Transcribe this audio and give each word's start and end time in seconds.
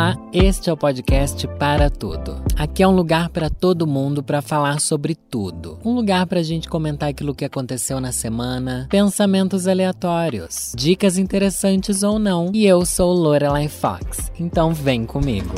Olá, 0.00 0.16
este 0.32 0.70
é 0.70 0.72
o 0.72 0.78
podcast 0.78 1.46
Para 1.58 1.90
Tudo. 1.90 2.42
Aqui 2.56 2.82
é 2.82 2.88
um 2.88 2.96
lugar 2.96 3.28
para 3.28 3.50
todo 3.50 3.86
mundo 3.86 4.22
para 4.22 4.40
falar 4.40 4.80
sobre 4.80 5.14
tudo. 5.14 5.78
Um 5.84 5.92
lugar 5.92 6.26
para 6.26 6.40
a 6.40 6.42
gente 6.42 6.70
comentar 6.70 7.10
aquilo 7.10 7.34
que 7.34 7.44
aconteceu 7.44 8.00
na 8.00 8.10
semana, 8.10 8.86
pensamentos 8.88 9.68
aleatórios, 9.68 10.72
dicas 10.74 11.18
interessantes 11.18 12.02
ou 12.02 12.18
não. 12.18 12.50
E 12.54 12.64
eu 12.64 12.86
sou 12.86 13.12
Lorelai 13.12 13.68
Fox, 13.68 14.32
então 14.40 14.72
vem 14.72 15.04
comigo. 15.04 15.54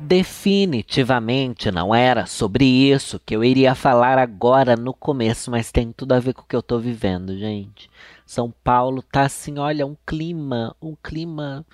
Definitivamente 0.00 1.70
não 1.70 1.94
era 1.94 2.24
sobre 2.24 2.64
isso 2.64 3.20
que 3.20 3.36
eu 3.36 3.44
iria 3.44 3.74
falar 3.74 4.16
agora 4.16 4.76
no 4.76 4.94
começo, 4.94 5.50
mas 5.50 5.70
tem 5.70 5.92
tudo 5.92 6.12
a 6.12 6.20
ver 6.20 6.32
com 6.32 6.40
o 6.40 6.46
que 6.46 6.56
eu 6.56 6.62
tô 6.62 6.78
vivendo, 6.78 7.36
gente. 7.36 7.90
São 8.24 8.50
Paulo 8.64 9.02
tá 9.02 9.26
assim, 9.26 9.58
olha, 9.58 9.86
um 9.86 9.94
clima, 10.06 10.74
um 10.80 10.96
clima 11.02 11.66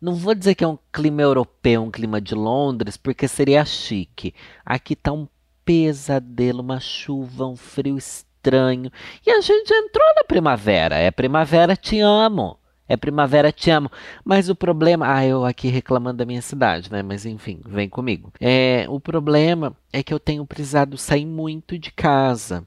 não 0.00 0.14
vou 0.14 0.34
dizer 0.34 0.54
que 0.54 0.64
é 0.64 0.68
um 0.68 0.78
clima 0.92 1.22
europeu, 1.22 1.82
um 1.82 1.90
clima 1.90 2.20
de 2.20 2.34
Londres, 2.34 2.96
porque 2.96 3.28
seria 3.28 3.64
chique. 3.64 4.34
Aqui 4.64 4.96
tá 4.96 5.12
um 5.12 5.28
pesadelo, 5.64 6.62
uma 6.62 6.80
chuva, 6.80 7.46
um 7.46 7.56
frio 7.56 7.98
estranho. 7.98 8.90
E 9.26 9.30
a 9.30 9.40
gente 9.40 9.72
entrou 9.72 10.06
na 10.16 10.24
primavera. 10.24 10.96
É 10.96 11.10
primavera, 11.10 11.76
te 11.76 12.00
amo. 12.00 12.58
É 12.88 12.96
primavera, 12.96 13.52
te 13.52 13.70
amo. 13.70 13.90
Mas 14.24 14.48
o 14.48 14.54
problema. 14.56 15.14
Ah, 15.14 15.24
eu 15.24 15.44
aqui 15.44 15.68
reclamando 15.68 16.18
da 16.18 16.26
minha 16.26 16.42
cidade, 16.42 16.90
né? 16.90 17.02
Mas 17.02 17.24
enfim, 17.26 17.60
vem 17.64 17.88
comigo. 17.88 18.32
É, 18.40 18.86
o 18.88 18.98
problema 18.98 19.76
é 19.92 20.02
que 20.02 20.12
eu 20.12 20.18
tenho 20.18 20.44
precisado 20.46 20.96
sair 20.98 21.26
muito 21.26 21.78
de 21.78 21.92
casa. 21.92 22.66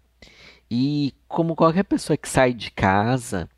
E 0.71 1.13
como 1.27 1.55
qualquer 1.55 1.83
pessoa 1.83 2.15
que 2.15 2.29
sai 2.29 2.53
de 2.53 2.71
casa, 2.71 3.49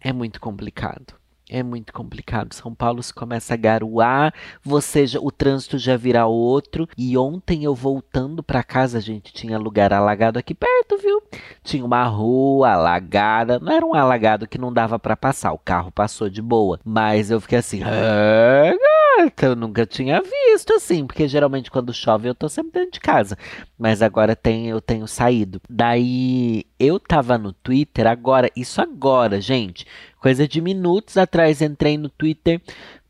é 0.00 0.12
muito 0.12 0.40
complicado. 0.40 1.17
É 1.50 1.62
muito 1.62 1.92
complicado. 1.92 2.52
São 2.52 2.74
Paulo 2.74 3.02
se 3.02 3.12
começa 3.12 3.54
a 3.54 3.56
garoar, 3.56 4.34
você 4.62 5.06
já, 5.06 5.18
o 5.18 5.30
trânsito 5.30 5.78
já 5.78 5.96
vira 5.96 6.26
outro. 6.26 6.86
E 6.96 7.16
ontem 7.16 7.64
eu 7.64 7.74
voltando 7.74 8.42
para 8.42 8.62
casa, 8.62 8.98
a 8.98 9.00
gente 9.00 9.32
tinha 9.32 9.58
lugar 9.58 9.92
alagado 9.92 10.38
aqui 10.38 10.54
perto, 10.54 10.98
viu? 10.98 11.22
Tinha 11.64 11.84
uma 11.84 12.04
rua 12.04 12.72
alagada, 12.72 13.58
não 13.58 13.72
era 13.72 13.84
um 13.84 13.94
alagado 13.94 14.46
que 14.46 14.58
não 14.58 14.72
dava 14.72 14.98
para 14.98 15.16
passar, 15.16 15.52
o 15.52 15.58
carro 15.58 15.90
passou 15.90 16.28
de 16.28 16.42
boa, 16.42 16.78
mas 16.84 17.30
eu 17.30 17.40
fiquei 17.40 17.58
assim, 17.58 17.82
ah, 17.82 18.74
eu 19.42 19.56
nunca 19.56 19.84
tinha 19.86 20.20
visto 20.22 20.72
assim, 20.74 21.06
porque 21.06 21.26
geralmente 21.26 21.70
quando 21.70 21.92
chove 21.92 22.28
eu 22.28 22.34
tô 22.34 22.48
sempre 22.48 22.80
dentro 22.80 22.92
de 22.92 23.00
casa, 23.00 23.36
mas 23.78 24.02
agora 24.02 24.36
tem, 24.36 24.68
eu 24.68 24.80
tenho 24.80 25.06
saído. 25.06 25.60
Daí 25.68 26.64
eu 26.78 27.00
tava 27.00 27.36
no 27.36 27.52
Twitter 27.52 28.06
agora, 28.06 28.50
isso 28.54 28.80
agora, 28.80 29.40
gente, 29.40 29.86
coisa 30.20 30.46
de 30.46 30.60
minutos 30.60 31.16
atrás 31.16 31.60
entrei 31.60 31.98
no 31.98 32.08
Twitter 32.08 32.60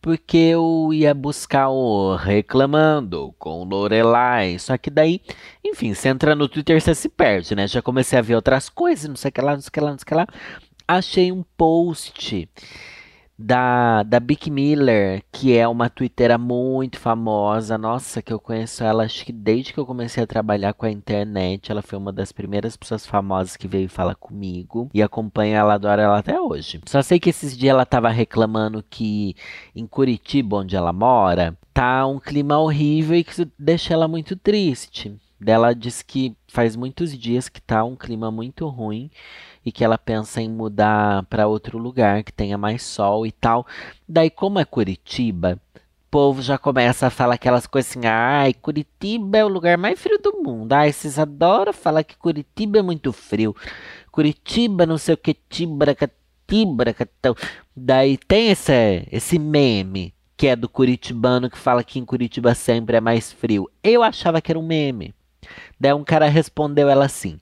porque 0.00 0.36
eu 0.36 0.90
ia 0.92 1.12
buscar 1.12 1.68
o 1.68 2.16
reclamando 2.16 3.34
com 3.38 3.64
Lorelai. 3.64 4.58
Só 4.58 4.78
que 4.78 4.90
daí, 4.90 5.20
enfim, 5.64 5.92
você 5.92 6.08
entra 6.08 6.34
no 6.34 6.48
Twitter, 6.48 6.80
você 6.80 6.94
se 6.94 7.08
perde, 7.08 7.54
né? 7.54 7.66
Já 7.66 7.82
comecei 7.82 8.18
a 8.18 8.22
ver 8.22 8.36
outras 8.36 8.68
coisas, 8.68 9.08
não 9.08 9.16
sei 9.16 9.28
o 9.30 9.32
que 9.32 9.40
lá, 9.40 9.54
não 9.54 9.60
sei 9.60 9.68
o 9.68 9.72
que 9.72 9.80
lá, 9.80 9.90
não 9.90 9.98
sei 9.98 10.04
o 10.04 10.06
que 10.06 10.14
lá. 10.14 10.26
Achei 10.86 11.32
um 11.32 11.44
post 11.56 12.48
da, 13.38 14.02
da 14.02 14.18
Bic 14.18 14.50
Miller, 14.50 15.22
que 15.30 15.56
é 15.56 15.68
uma 15.68 15.88
twittera 15.88 16.36
muito 16.36 16.98
famosa. 16.98 17.78
Nossa, 17.78 18.20
que 18.20 18.32
eu 18.32 18.40
conheço 18.40 18.82
ela 18.82 19.04
acho 19.04 19.24
que 19.24 19.32
desde 19.32 19.72
que 19.72 19.78
eu 19.78 19.86
comecei 19.86 20.24
a 20.24 20.26
trabalhar 20.26 20.72
com 20.72 20.84
a 20.84 20.90
internet. 20.90 21.70
Ela 21.70 21.80
foi 21.80 21.96
uma 21.96 22.12
das 22.12 22.32
primeiras 22.32 22.76
pessoas 22.76 23.06
famosas 23.06 23.56
que 23.56 23.68
veio 23.68 23.88
falar 23.88 24.16
comigo. 24.16 24.90
E 24.92 25.00
acompanha 25.00 25.58
ela, 25.58 25.74
adoro 25.74 26.02
ela 26.02 26.18
até 26.18 26.40
hoje. 26.40 26.80
Só 26.86 27.00
sei 27.00 27.20
que 27.20 27.30
esses 27.30 27.56
dias 27.56 27.70
ela 27.70 27.86
tava 27.86 28.08
reclamando 28.08 28.82
que 28.82 29.36
em 29.74 29.86
Curitiba, 29.86 30.56
onde 30.56 30.74
ela 30.74 30.92
mora, 30.92 31.56
tá 31.72 32.04
um 32.06 32.18
clima 32.18 32.58
horrível 32.58 33.16
e 33.16 33.22
que 33.22 33.30
isso 33.30 33.48
deixa 33.56 33.94
ela 33.94 34.08
muito 34.08 34.34
triste. 34.34 35.14
Ela 35.46 35.72
diz 35.72 36.02
que 36.02 36.36
faz 36.48 36.74
muitos 36.74 37.16
dias 37.16 37.48
que 37.48 37.62
tá 37.62 37.84
um 37.84 37.94
clima 37.94 38.28
muito 38.30 38.66
ruim 38.66 39.08
e 39.68 39.72
que 39.72 39.84
ela 39.84 39.98
pensa 39.98 40.40
em 40.40 40.48
mudar 40.48 41.24
para 41.24 41.46
outro 41.46 41.78
lugar 41.78 42.22
que 42.22 42.32
tenha 42.32 42.56
mais 42.56 42.82
sol 42.82 43.26
e 43.26 43.32
tal. 43.32 43.66
Daí, 44.08 44.30
como 44.30 44.58
é 44.58 44.64
Curitiba, 44.64 45.60
o 45.76 46.10
povo 46.10 46.40
já 46.40 46.56
começa 46.56 47.06
a 47.06 47.10
falar 47.10 47.34
aquelas 47.34 47.66
coisas 47.66 47.90
assim: 47.90 48.06
ai, 48.06 48.54
Curitiba 48.54 49.38
é 49.38 49.44
o 49.44 49.48
lugar 49.48 49.76
mais 49.76 50.00
frio 50.00 50.18
do 50.18 50.42
mundo. 50.42 50.72
Ai, 50.72 50.92
vocês 50.92 51.18
adoram 51.18 51.72
falar 51.72 52.02
que 52.02 52.16
Curitiba 52.16 52.78
é 52.78 52.82
muito 52.82 53.12
frio. 53.12 53.54
Curitiba, 54.10 54.86
não 54.86 54.98
sei 54.98 55.14
o 55.14 55.18
que, 55.18 55.34
tibraca, 55.34 56.10
tibraca. 56.46 57.08
Então. 57.18 57.34
Daí 57.76 58.16
tem 58.16 58.50
esse, 58.50 59.06
esse 59.12 59.38
meme 59.38 60.12
que 60.36 60.46
é 60.46 60.56
do 60.56 60.68
curitibano 60.68 61.50
que 61.50 61.58
fala 61.58 61.84
que 61.84 61.98
em 61.98 62.04
Curitiba 62.04 62.54
sempre 62.54 62.96
é 62.96 63.00
mais 63.00 63.30
frio. 63.30 63.70
Eu 63.82 64.02
achava 64.02 64.40
que 64.40 64.50
era 64.50 64.58
um 64.58 64.66
meme. 64.66 65.14
Daí 65.78 65.92
um 65.92 66.04
cara 66.04 66.28
respondeu 66.28 66.88
ela 66.88 67.04
assim: 67.04 67.38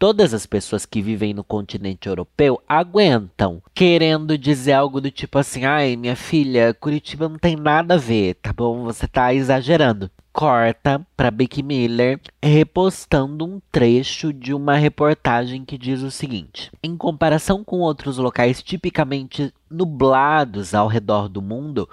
todas 0.00 0.32
as 0.32 0.46
pessoas 0.46 0.86
que 0.86 1.02
vivem 1.02 1.34
no 1.34 1.44
continente 1.44 2.08
europeu 2.08 2.58
aguentam, 2.66 3.62
querendo 3.74 4.38
dizer 4.38 4.72
algo 4.72 4.98
do 4.98 5.10
tipo 5.10 5.38
assim: 5.38 5.66
ai, 5.66 5.94
minha 5.94 6.16
filha, 6.16 6.72
Curitiba 6.72 7.28
não 7.28 7.38
tem 7.38 7.54
nada 7.54 7.94
a 7.94 7.98
ver, 7.98 8.34
tá 8.36 8.50
bom? 8.52 8.82
Você 8.84 9.06
tá 9.06 9.32
exagerando. 9.34 10.10
Corta 10.32 11.04
para 11.16 11.30
Becky 11.30 11.60
Miller 11.60 12.20
repostando 12.40 13.44
um 13.44 13.60
trecho 13.70 14.32
de 14.32 14.54
uma 14.54 14.76
reportagem 14.76 15.64
que 15.64 15.76
diz 15.76 16.02
o 16.02 16.10
seguinte: 16.10 16.72
Em 16.82 16.96
comparação 16.96 17.62
com 17.62 17.80
outros 17.80 18.16
locais 18.16 18.62
tipicamente 18.62 19.52
nublados 19.68 20.72
ao 20.72 20.86
redor 20.88 21.28
do 21.28 21.42
mundo, 21.42 21.88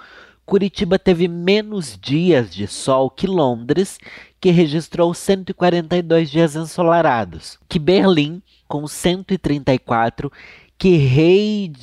Curitiba 0.47 0.97
teve 0.97 1.27
menos 1.27 1.99
dias 2.01 2.49
de 2.55 2.65
sol 2.67 3.09
que 3.09 3.27
Londres, 3.27 3.99
que 4.39 4.49
registrou 4.49 5.13
142 5.13 6.31
dias 6.31 6.55
ensolarados, 6.55 7.59
que 7.67 7.77
Berlim, 7.77 8.41
com 8.65 8.87
134, 8.87 10.31
que 10.77 10.95
Reykjavik, 10.95 11.75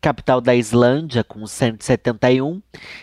capital 0.00 0.40
da 0.40 0.52
Islândia, 0.52 1.22
com 1.22 1.46
171, 1.46 2.60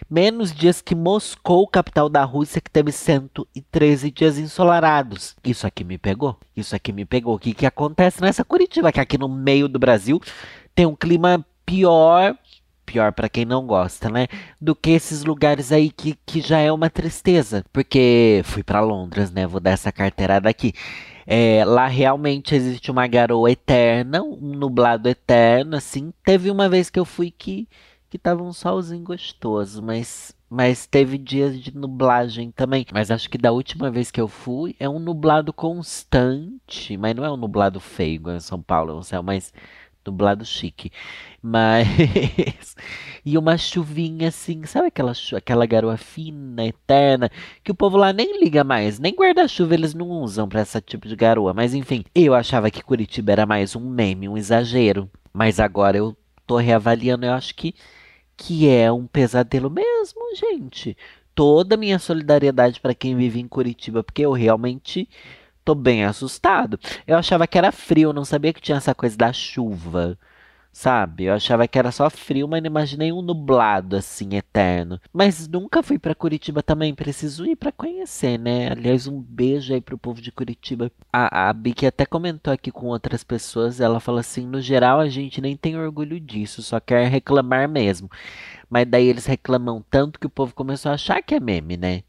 menos 0.10 0.54
dias 0.54 0.82
que 0.82 0.94
Moscou, 0.94 1.66
capital 1.70 2.10
da 2.10 2.26
Rússia, 2.26 2.60
que 2.60 2.70
teve 2.70 2.92
113 2.92 4.12
dias 4.12 4.38
ensolarados. 4.38 5.38
Isso 5.42 5.66
aqui 5.66 5.86
me 5.86 5.98
pegou. 5.98 6.38
Isso 6.54 6.76
aqui 6.76 6.92
me 6.92 7.06
pegou. 7.06 7.36
O 7.36 7.40
que, 7.40 7.54
que 7.54 7.66
acontece 7.66 8.20
nessa 8.20 8.44
Curitiba, 8.44 8.92
que 8.92 9.00
aqui 9.00 9.18
no 9.18 9.30
meio 9.30 9.70
do 9.70 9.80
Brasil 9.80 10.20
tem 10.76 10.86
um 10.86 10.98
clima 10.98 11.46
pior 11.66 12.38
pior 12.88 13.12
para 13.12 13.30
quem 13.30 13.46
não 13.46 13.68
gosta, 13.68 14.10
né? 14.10 14.28
Do 14.60 14.74
que 14.74 14.92
esses 14.92 15.24
lugares 15.26 15.72
aí 15.72 15.92
que, 15.92 16.18
que 16.26 16.40
já 16.42 16.60
é 16.60 16.72
uma 16.72 16.90
tristeza. 16.90 17.64
Porque 17.74 18.42
fui 18.46 18.64
para 18.64 18.80
Londres, 18.80 19.30
né? 19.30 19.46
Vou 19.46 19.60
dar 19.60 19.72
essa 19.72 19.92
carteirada 19.92 20.50
aqui. 20.50 20.74
É, 21.28 21.66
lá 21.66 21.88
realmente 21.88 22.56
existe 22.56 22.90
uma 22.90 23.06
garoa 23.06 23.52
eterna, 23.52 24.24
um 24.24 24.56
nublado 24.56 25.10
eterno, 25.10 25.76
assim. 25.76 26.14
Teve 26.24 26.50
uma 26.50 26.70
vez 26.70 26.90
que 26.90 26.98
eu 26.98 27.04
fui 27.06 27.30
que, 27.30 27.68
que 28.10 28.18
tava 28.18 28.42
um 28.42 28.54
solzinho 28.54 29.04
gostoso, 29.04 29.84
mas, 29.84 30.34
mas 30.50 30.88
teve 30.88 31.18
dias 31.18 31.60
de 31.60 31.76
nublagem 31.76 32.52
também. 32.52 32.86
Mas 32.94 33.12
acho 33.12 33.30
que 33.30 33.38
da 33.38 33.52
última 33.52 33.92
vez 33.92 34.10
que 34.10 34.22
eu 34.22 34.30
fui 34.30 34.74
é 34.80 34.88
um 34.88 35.00
nublado 35.00 35.52
constante, 35.52 36.96
mas 36.96 37.14
não 37.14 37.26
é 37.26 37.32
um 37.32 37.38
nublado 37.38 37.82
feio 37.82 38.16
igual 38.16 38.38
em 38.38 38.40
São 38.40 38.62
Paulo, 38.62 38.94
é 38.94 38.96
um 38.96 39.04
céu 39.04 39.22
mais 39.22 39.54
nublado 40.08 40.46
chique. 40.46 40.92
Mas. 41.42 41.88
e 43.26 43.38
uma 43.38 43.58
chuvinha 43.58 44.30
assim, 44.30 44.66
sabe 44.66 44.88
aquela, 44.88 45.14
aquela 45.36 45.66
garoa 45.66 45.98
fina, 45.98 46.66
eterna, 46.66 47.30
que 47.64 47.72
o 47.72 47.76
povo 47.76 47.98
lá 47.98 48.12
nem 48.12 48.40
liga 48.40 48.64
mais, 48.64 49.00
nem 49.00 49.14
guarda-chuva 49.14 49.74
eles 49.74 49.94
não 49.94 50.10
usam 50.10 50.48
para 50.48 50.62
esse 50.62 50.80
tipo 50.82 51.08
de 51.08 51.16
garoa. 51.16 51.54
Mas 51.54 51.74
enfim, 51.74 52.04
eu 52.16 52.34
achava 52.34 52.72
que 52.72 52.84
Curitiba 52.84 53.32
era 53.34 53.46
mais 53.46 53.76
um 53.76 53.90
meme, 53.90 54.28
um 54.28 54.38
exagero. 54.38 55.10
Mas 55.34 55.60
agora 55.60 55.98
eu 55.98 56.18
tô 56.48 56.58
reavaliando, 56.58 57.26
eu 57.26 57.34
acho 57.34 57.54
que, 57.54 57.76
que 58.36 58.68
é 58.68 58.92
um 58.92 59.06
pesadelo 59.06 59.70
mesmo, 59.70 60.36
gente. 60.36 60.98
Toda 61.36 61.76
a 61.76 61.78
minha 61.78 62.00
solidariedade 62.00 62.80
para 62.80 62.96
quem 62.96 63.16
vive 63.16 63.40
em 63.40 63.48
Curitiba, 63.48 64.04
porque 64.04 64.24
eu 64.24 64.32
realmente 64.32 65.08
tô 65.68 65.76
bem 65.76 66.06
assustado. 66.06 66.80
Eu 67.06 67.18
achava 67.18 67.46
que 67.46 67.58
era 67.58 67.74
frio, 67.74 68.14
não 68.14 68.24
sabia 68.24 68.54
que 68.54 68.62
tinha 68.62 68.78
essa 68.78 68.96
coisa 68.96 69.18
da 69.18 69.34
chuva. 69.34 70.18
Sabe? 70.72 71.26
Eu 71.26 71.34
achava 71.34 71.68
que 71.68 71.78
era 71.78 71.92
só 71.92 72.10
frio, 72.10 72.48
mas 72.48 72.62
não 72.62 72.68
imaginei 72.68 73.12
um 73.12 73.22
nublado 73.22 73.96
assim 73.98 74.36
eterno. 74.36 75.02
Mas 75.12 75.48
nunca 75.48 75.82
fui 75.84 75.98
para 75.98 76.14
Curitiba 76.16 76.62
também, 76.62 76.94
preciso 76.94 77.46
ir 77.48 77.56
para 77.56 77.72
conhecer, 77.72 78.38
né? 78.38 78.72
Aliás, 78.72 79.08
um 79.08 79.20
beijo 79.20 79.74
aí 79.74 79.82
pro 79.82 79.98
povo 79.98 80.22
de 80.22 80.32
Curitiba. 80.32 80.92
A, 81.12 81.50
a 81.50 81.54
Bic 81.54 81.86
até 81.86 82.06
comentou 82.06 82.54
aqui 82.54 82.72
com 82.72 82.86
outras 82.86 83.24
pessoas, 83.24 83.82
ela 83.82 84.00
falou 84.00 84.20
assim: 84.20 84.46
"No 84.46 84.62
geral 84.62 85.00
a 85.00 85.10
gente 85.10 85.42
nem 85.42 85.58
tem 85.58 85.76
orgulho 85.76 86.20
disso, 86.20 86.62
só 86.62 86.80
quer 86.80 87.08
reclamar 87.10 87.68
mesmo". 87.68 88.10
Mas 88.70 88.86
daí 88.88 89.08
eles 89.08 89.26
reclamam 89.26 89.84
tanto 89.90 90.20
que 90.20 90.28
o 90.28 90.30
povo 90.30 90.54
começou 90.54 90.92
a 90.92 90.96
achar 90.96 91.22
que 91.24 91.36
é 91.36 91.40
meme, 91.40 91.76
né? 91.76 92.04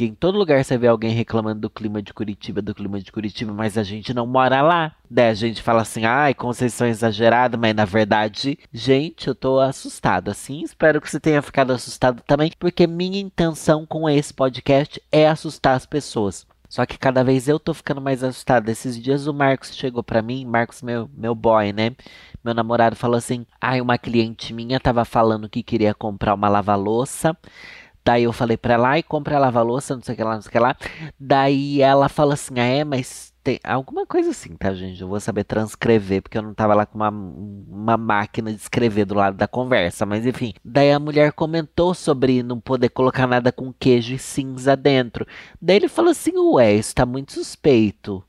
Porque 0.00 0.12
em 0.12 0.14
todo 0.14 0.38
lugar 0.38 0.64
você 0.64 0.78
vê 0.78 0.86
alguém 0.86 1.12
reclamando 1.12 1.60
do 1.60 1.68
clima 1.68 2.00
de 2.00 2.14
Curitiba, 2.14 2.62
do 2.62 2.74
clima 2.74 2.98
de 2.98 3.12
Curitiba, 3.12 3.52
mas 3.52 3.76
a 3.76 3.82
gente 3.82 4.14
não 4.14 4.26
mora 4.26 4.62
lá. 4.62 4.94
Daí 5.10 5.28
a 5.28 5.34
gente 5.34 5.60
fala 5.60 5.82
assim, 5.82 6.06
ai, 6.06 6.32
Conceição 6.32 6.86
exagerada, 6.86 7.58
mas 7.58 7.74
na 7.74 7.84
verdade, 7.84 8.58
gente, 8.72 9.28
eu 9.28 9.34
tô 9.34 9.60
assustado, 9.60 10.30
assim. 10.30 10.62
Espero 10.62 11.02
que 11.02 11.10
você 11.10 11.20
tenha 11.20 11.42
ficado 11.42 11.70
assustado 11.70 12.22
também, 12.26 12.50
porque 12.58 12.86
minha 12.86 13.20
intenção 13.20 13.84
com 13.84 14.08
esse 14.08 14.32
podcast 14.32 15.02
é 15.12 15.28
assustar 15.28 15.76
as 15.76 15.84
pessoas. 15.84 16.46
Só 16.66 16.86
que 16.86 16.96
cada 16.96 17.22
vez 17.22 17.46
eu 17.46 17.60
tô 17.60 17.74
ficando 17.74 18.00
mais 18.00 18.24
assustado. 18.24 18.70
Esses 18.70 18.96
dias 18.96 19.26
o 19.26 19.34
Marcos 19.34 19.74
chegou 19.74 20.02
para 20.02 20.22
mim, 20.22 20.46
Marcos, 20.46 20.80
meu, 20.80 21.10
meu 21.12 21.34
boy, 21.34 21.74
né? 21.74 21.94
Meu 22.42 22.54
namorado 22.54 22.96
falou 22.96 23.16
assim: 23.16 23.44
ai, 23.60 23.80
uma 23.80 23.98
cliente 23.98 24.54
minha 24.54 24.80
tava 24.80 25.04
falando 25.04 25.48
que 25.48 25.62
queria 25.62 25.92
comprar 25.92 26.32
uma 26.32 26.48
lava-louça. 26.48 27.36
Daí 28.04 28.24
eu 28.24 28.32
falei 28.32 28.56
pra 28.56 28.74
ela, 28.74 28.88
ai, 28.90 29.02
compra 29.02 29.36
a 29.36 29.38
lava-louça, 29.38 29.94
não 29.94 30.02
sei 30.02 30.14
o 30.14 30.16
que 30.16 30.24
lá, 30.24 30.34
não 30.34 30.42
sei 30.42 30.48
o 30.48 30.52
que 30.52 30.58
lá. 30.58 30.76
Daí 31.18 31.82
ela 31.82 32.08
falou 32.08 32.32
assim, 32.32 32.58
ah, 32.58 32.64
é, 32.64 32.84
mas 32.84 33.32
tem 33.42 33.58
alguma 33.64 34.06
coisa 34.06 34.30
assim, 34.30 34.54
tá, 34.56 34.72
gente? 34.74 35.00
Eu 35.00 35.08
vou 35.08 35.20
saber 35.20 35.44
transcrever, 35.44 36.22
porque 36.22 36.36
eu 36.36 36.42
não 36.42 36.54
tava 36.54 36.74
lá 36.74 36.86
com 36.86 36.96
uma, 36.98 37.10
uma 37.10 37.96
máquina 37.96 38.52
de 38.52 38.58
escrever 38.58 39.04
do 39.04 39.14
lado 39.14 39.36
da 39.36 39.48
conversa, 39.48 40.04
mas 40.04 40.26
enfim. 40.26 40.52
Daí 40.64 40.92
a 40.92 40.98
mulher 40.98 41.32
comentou 41.32 41.94
sobre 41.94 42.42
não 42.42 42.60
poder 42.60 42.90
colocar 42.90 43.26
nada 43.26 43.50
com 43.52 43.72
queijo 43.72 44.14
e 44.14 44.18
cinza 44.18 44.76
dentro. 44.76 45.26
Daí 45.60 45.76
ele 45.76 45.88
falou 45.88 46.10
assim, 46.10 46.32
ué, 46.36 46.74
isso 46.74 46.94
tá 46.94 47.06
muito 47.06 47.32
suspeito. 47.32 48.24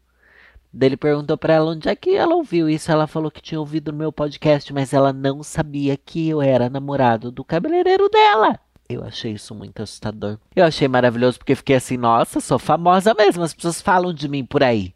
Daí 0.73 0.87
ele 0.89 0.97
perguntou 0.97 1.37
para 1.37 1.55
ela 1.55 1.71
onde 1.71 1.89
é 1.89 1.95
que 1.95 2.15
ela 2.15 2.35
ouviu 2.35 2.69
isso. 2.69 2.91
Ela 2.91 3.07
falou 3.07 3.29
que 3.29 3.41
tinha 3.41 3.59
ouvido 3.59 3.91
no 3.91 3.97
meu 3.97 4.11
podcast, 4.11 4.71
mas 4.73 4.93
ela 4.93 5.11
não 5.11 5.43
sabia 5.43 5.97
que 5.97 6.29
eu 6.29 6.41
era 6.41 6.69
namorado 6.69 7.31
do 7.31 7.43
cabeleireiro 7.43 8.09
dela. 8.09 8.59
Eu 8.93 9.03
achei 9.03 9.33
isso 9.33 9.53
muito 9.55 9.81
assustador. 9.81 10.37
Eu 10.55 10.65
achei 10.65 10.87
maravilhoso 10.87 11.37
porque 11.37 11.55
fiquei 11.55 11.75
assim, 11.75 11.97
nossa, 11.97 12.39
sou 12.39 12.59
famosa 12.59 13.13
mesmo, 13.13 13.43
as 13.43 13.53
pessoas 13.53 13.81
falam 13.81 14.13
de 14.13 14.27
mim 14.27 14.45
por 14.45 14.63
aí 14.63 14.93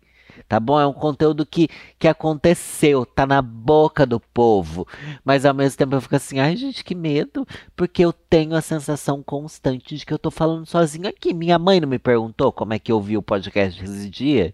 tá 0.48 0.60
bom? 0.60 0.80
É 0.80 0.86
um 0.86 0.94
conteúdo 0.94 1.46
que, 1.46 1.70
que 1.98 2.08
aconteceu, 2.08 3.06
tá 3.06 3.26
na 3.26 3.42
boca 3.42 4.06
do 4.06 4.20
povo. 4.20 4.88
Mas 5.24 5.46
ao 5.46 5.54
mesmo 5.54 5.78
tempo 5.78 5.96
eu 5.96 6.02
fico 6.02 6.16
assim, 6.16 6.40
ai 6.40 6.56
gente, 6.56 6.84
que 6.84 6.96
medo, 6.96 7.48
porque 7.76 8.04
eu 8.04 8.14
tenho 8.14 8.56
a 8.56 8.62
sensação 8.62 9.24
constante 9.24 9.96
de 9.96 10.06
que 10.06 10.14
eu 10.14 10.20
tô 10.20 10.30
falando 10.32 10.66
sozinho 10.66 11.08
aqui. 11.08 11.34
Minha 11.34 11.58
mãe 11.60 11.80
não 11.80 11.88
me 11.88 12.00
perguntou 12.00 12.52
como 12.52 12.74
é 12.74 12.80
que 12.80 12.92
eu 12.92 13.02
vi 13.02 13.18
o 13.18 13.22
podcast 13.22 13.84
esse 13.84 14.10
dia. 14.10 14.54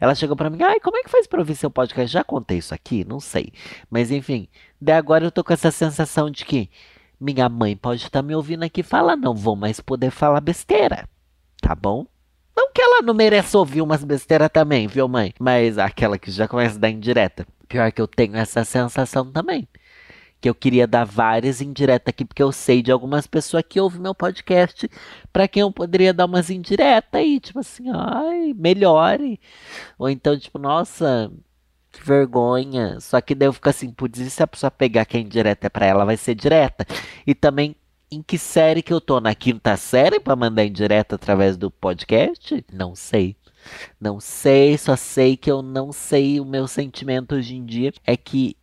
Ela 0.00 0.14
chegou 0.14 0.36
para 0.36 0.50
mim, 0.50 0.62
ai, 0.62 0.80
como 0.80 0.96
é 0.96 1.02
que 1.02 1.10
faz 1.10 1.26
pra 1.26 1.38
ouvir 1.38 1.54
seu 1.54 1.70
podcast? 1.70 2.12
Já 2.12 2.24
contei 2.24 2.58
isso 2.58 2.74
aqui? 2.74 3.04
Não 3.04 3.20
sei. 3.20 3.52
Mas 3.90 4.10
enfim, 4.10 4.48
daí 4.80 4.96
agora 4.96 5.24
eu 5.24 5.30
tô 5.30 5.42
com 5.42 5.52
essa 5.52 5.70
sensação 5.70 6.30
de 6.30 6.44
que 6.44 6.68
minha 7.24 7.48
mãe 7.48 7.74
pode 7.74 8.02
estar 8.02 8.10
tá 8.20 8.22
me 8.22 8.34
ouvindo 8.34 8.62
aqui 8.64 8.82
falar, 8.82 9.16
não 9.16 9.34
vou 9.34 9.56
mais 9.56 9.80
poder 9.80 10.10
falar 10.10 10.40
besteira. 10.40 11.08
Tá 11.60 11.74
bom? 11.74 12.06
Não 12.54 12.70
que 12.72 12.82
ela 12.82 13.00
não 13.02 13.14
mereça 13.14 13.58
ouvir 13.58 13.80
umas 13.80 14.04
besteiras 14.04 14.50
também, 14.52 14.86
viu, 14.86 15.08
mãe? 15.08 15.32
Mas 15.40 15.78
aquela 15.78 16.18
que 16.18 16.30
já 16.30 16.46
começa 16.46 16.76
a 16.76 16.80
dar 16.80 16.90
indireta. 16.90 17.46
Pior 17.66 17.90
que 17.90 18.00
eu 18.00 18.06
tenho 18.06 18.36
essa 18.36 18.62
sensação 18.64 19.32
também. 19.32 19.66
Que 20.40 20.48
eu 20.50 20.54
queria 20.54 20.86
dar 20.86 21.04
várias 21.04 21.62
indiretas 21.62 22.10
aqui, 22.10 22.24
porque 22.24 22.42
eu 22.42 22.52
sei 22.52 22.82
de 22.82 22.92
algumas 22.92 23.26
pessoas 23.26 23.64
que 23.66 23.80
ouvem 23.80 24.00
meu 24.00 24.14
podcast, 24.14 24.88
para 25.32 25.48
quem 25.48 25.62
eu 25.62 25.72
poderia 25.72 26.12
dar 26.12 26.26
umas 26.26 26.50
indiretas 26.50 27.18
aí, 27.18 27.40
tipo 27.40 27.58
assim, 27.58 27.84
ai, 27.90 28.52
melhore. 28.54 29.40
Ou 29.98 30.10
então, 30.10 30.38
tipo, 30.38 30.58
nossa, 30.58 31.32
que 31.94 32.06
vergonha. 32.06 32.98
Só 33.00 33.20
que 33.20 33.34
daí 33.34 33.48
eu 33.48 33.52
fico 33.52 33.68
assim, 33.68 33.90
putz, 33.90 34.18
e 34.18 34.30
se 34.30 34.42
a 34.42 34.46
pessoa 34.46 34.70
pegar 34.70 35.04
que 35.04 35.16
é 35.16 35.20
indireta 35.20 35.66
é 35.66 35.70
pra 35.70 35.86
ela, 35.86 36.04
vai 36.04 36.16
ser 36.16 36.34
direta? 36.34 36.86
E 37.26 37.34
também 37.34 37.76
em 38.10 38.22
que 38.22 38.38
série 38.38 38.82
que 38.82 38.92
eu 38.92 39.00
tô? 39.00 39.20
Na 39.20 39.34
quinta 39.34 39.76
série 39.76 40.20
para 40.20 40.36
mandar 40.36 40.64
em 40.64 40.72
direto 40.72 41.14
através 41.14 41.56
do 41.56 41.70
podcast? 41.70 42.64
Não 42.72 42.94
sei. 42.94 43.36
Não 44.00 44.20
sei, 44.20 44.76
só 44.76 44.94
sei 44.96 45.36
que 45.36 45.50
eu 45.50 45.62
não 45.62 45.92
sei. 45.92 46.38
O 46.40 46.44
meu 46.44 46.66
sentimento 46.66 47.34
hoje 47.34 47.56
em 47.56 47.64
dia 47.64 47.92
é 48.06 48.16
que 48.16 48.56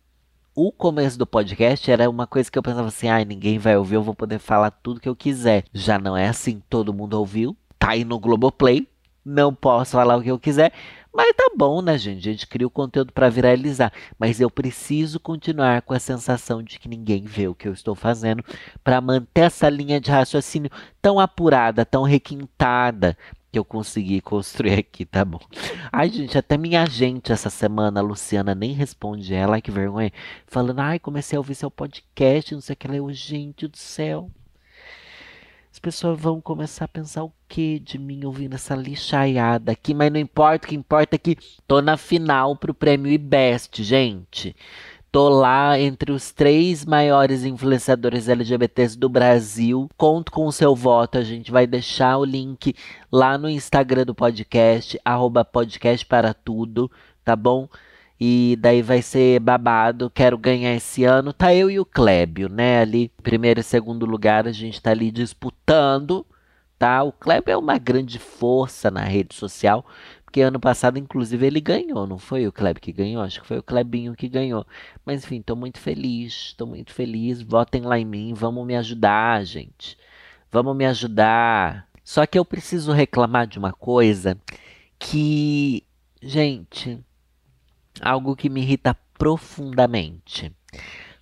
o 0.54 0.70
começo 0.70 1.18
do 1.18 1.26
podcast 1.26 1.90
era 1.90 2.08
uma 2.08 2.26
coisa 2.26 2.50
que 2.50 2.58
eu 2.58 2.62
pensava 2.62 2.88
assim: 2.88 3.08
ai, 3.08 3.22
ah, 3.22 3.24
ninguém 3.24 3.58
vai 3.58 3.76
ouvir, 3.76 3.96
eu 3.96 4.02
vou 4.02 4.14
poder 4.14 4.38
falar 4.38 4.70
tudo 4.70 5.00
que 5.00 5.08
eu 5.08 5.16
quiser. 5.16 5.64
Já 5.72 5.98
não 5.98 6.16
é 6.16 6.28
assim, 6.28 6.62
todo 6.68 6.94
mundo 6.94 7.14
ouviu, 7.14 7.56
tá 7.78 7.90
aí 7.90 8.04
no 8.04 8.18
Globoplay, 8.18 8.86
não 9.24 9.54
posso 9.54 9.92
falar 9.92 10.16
o 10.16 10.22
que 10.22 10.30
eu 10.30 10.38
quiser. 10.38 10.72
Mas 11.14 11.34
tá 11.36 11.50
bom, 11.54 11.82
né, 11.82 11.98
gente? 11.98 12.28
A 12.28 12.32
gente 12.32 12.46
cria 12.46 12.66
o 12.66 12.70
conteúdo 12.70 13.12
para 13.12 13.28
viralizar. 13.28 13.92
Mas 14.18 14.40
eu 14.40 14.50
preciso 14.50 15.20
continuar 15.20 15.82
com 15.82 15.92
a 15.92 15.98
sensação 15.98 16.62
de 16.62 16.78
que 16.78 16.88
ninguém 16.88 17.24
vê 17.24 17.46
o 17.48 17.54
que 17.54 17.68
eu 17.68 17.72
estou 17.72 17.94
fazendo 17.94 18.42
para 18.82 19.00
manter 19.00 19.42
essa 19.42 19.68
linha 19.68 20.00
de 20.00 20.10
raciocínio 20.10 20.70
tão 21.00 21.20
apurada, 21.20 21.84
tão 21.84 22.02
requintada 22.02 23.16
que 23.52 23.58
eu 23.58 23.64
consegui 23.64 24.22
construir 24.22 24.78
aqui, 24.78 25.04
tá 25.04 25.22
bom? 25.24 25.40
Ai, 25.92 26.08
gente, 26.08 26.38
até 26.38 26.56
minha 26.56 26.86
gente 26.86 27.30
essa 27.30 27.50
semana, 27.50 28.00
a 28.00 28.02
Luciana, 28.02 28.54
nem 28.54 28.72
responde 28.72 29.34
ela, 29.34 29.60
que 29.60 29.70
vergonha, 29.70 30.10
falando, 30.46 30.80
ai, 30.80 30.98
comecei 30.98 31.36
a 31.36 31.40
ouvir 31.40 31.54
seu 31.54 31.70
podcast, 31.70 32.54
não 32.54 32.62
sei 32.62 32.72
o 32.72 32.76
que, 32.76 32.86
ela, 32.86 32.96
eu, 32.96 33.12
gente 33.12 33.68
do 33.68 33.76
céu 33.76 34.30
as 35.72 35.78
pessoas 35.78 36.20
vão 36.20 36.38
começar 36.38 36.84
a 36.84 36.88
pensar 36.88 37.24
o 37.24 37.32
que 37.48 37.78
de 37.78 37.98
mim 37.98 38.26
ouvindo 38.26 38.54
essa 38.54 38.74
lixaiada 38.74 39.72
aqui, 39.72 39.94
mas 39.94 40.12
não 40.12 40.20
importa, 40.20 40.66
o 40.66 40.68
que 40.68 40.76
importa 40.76 41.16
é 41.16 41.18
que 41.18 41.38
tô 41.66 41.80
na 41.80 41.96
final 41.96 42.54
pro 42.54 42.74
prêmio 42.74 43.10
IBEST, 43.10 43.82
gente. 43.82 44.54
Tô 45.10 45.30
lá 45.30 45.78
entre 45.80 46.12
os 46.12 46.30
três 46.30 46.84
maiores 46.84 47.44
influenciadores 47.44 48.28
LGBTs 48.28 48.98
do 48.98 49.08
Brasil. 49.08 49.88
Conto 49.96 50.30
com 50.30 50.46
o 50.46 50.52
seu 50.52 50.74
voto. 50.74 51.18
A 51.18 51.22
gente 51.22 51.50
vai 51.50 51.66
deixar 51.66 52.18
o 52.18 52.24
link 52.24 52.74
lá 53.10 53.36
no 53.36 53.48
Instagram 53.48 54.04
do 54.04 54.14
podcast, 54.14 54.98
arroba 55.04 55.44
podcast 55.44 56.04
para 56.04 56.32
tudo, 56.34 56.90
tá 57.24 57.34
bom? 57.36 57.68
E 58.20 58.56
daí 58.60 58.82
vai 58.82 59.02
ser 59.02 59.40
babado. 59.40 60.10
Quero 60.10 60.38
ganhar 60.38 60.74
esse 60.74 61.04
ano. 61.04 61.32
Tá 61.32 61.54
eu 61.54 61.70
e 61.70 61.80
o 61.80 61.84
Clébio, 61.84 62.48
né? 62.48 62.80
Ali, 62.80 63.10
primeiro 63.22 63.60
e 63.60 63.64
segundo 63.64 64.06
lugar, 64.06 64.46
a 64.46 64.52
gente 64.52 64.80
tá 64.80 64.90
ali 64.90 65.10
disputando. 65.10 66.24
Tá? 66.78 67.02
O 67.02 67.12
Clébio 67.12 67.52
é 67.52 67.56
uma 67.56 67.78
grande 67.78 68.18
força 68.18 68.90
na 68.90 69.02
rede 69.02 69.34
social. 69.34 69.84
Porque 70.32 70.40
ano 70.40 70.58
passado, 70.58 70.98
inclusive, 70.98 71.46
ele 71.46 71.60
ganhou, 71.60 72.06
não 72.06 72.16
foi 72.16 72.46
o 72.46 72.52
Kleb 72.52 72.80
que 72.80 72.90
ganhou? 72.90 73.22
Acho 73.22 73.42
que 73.42 73.46
foi 73.46 73.58
o 73.58 73.62
Klebinho 73.62 74.14
que 74.14 74.26
ganhou. 74.30 74.66
Mas 75.04 75.22
enfim, 75.24 75.42
tô 75.42 75.54
muito 75.54 75.78
feliz, 75.78 76.54
tô 76.56 76.64
muito 76.64 76.90
feliz. 76.90 77.42
Votem 77.42 77.82
lá 77.82 77.98
em 77.98 78.06
mim, 78.06 78.32
vamos 78.32 78.66
me 78.66 78.74
ajudar, 78.74 79.44
gente. 79.44 79.98
Vamos 80.50 80.74
me 80.74 80.86
ajudar. 80.86 81.86
Só 82.02 82.24
que 82.24 82.38
eu 82.38 82.46
preciso 82.46 82.92
reclamar 82.92 83.46
de 83.46 83.58
uma 83.58 83.74
coisa 83.74 84.38
que, 84.98 85.84
gente, 86.22 86.98
algo 88.00 88.36
que 88.36 88.48
me 88.48 88.62
irrita 88.62 88.96
profundamente. 89.18 90.54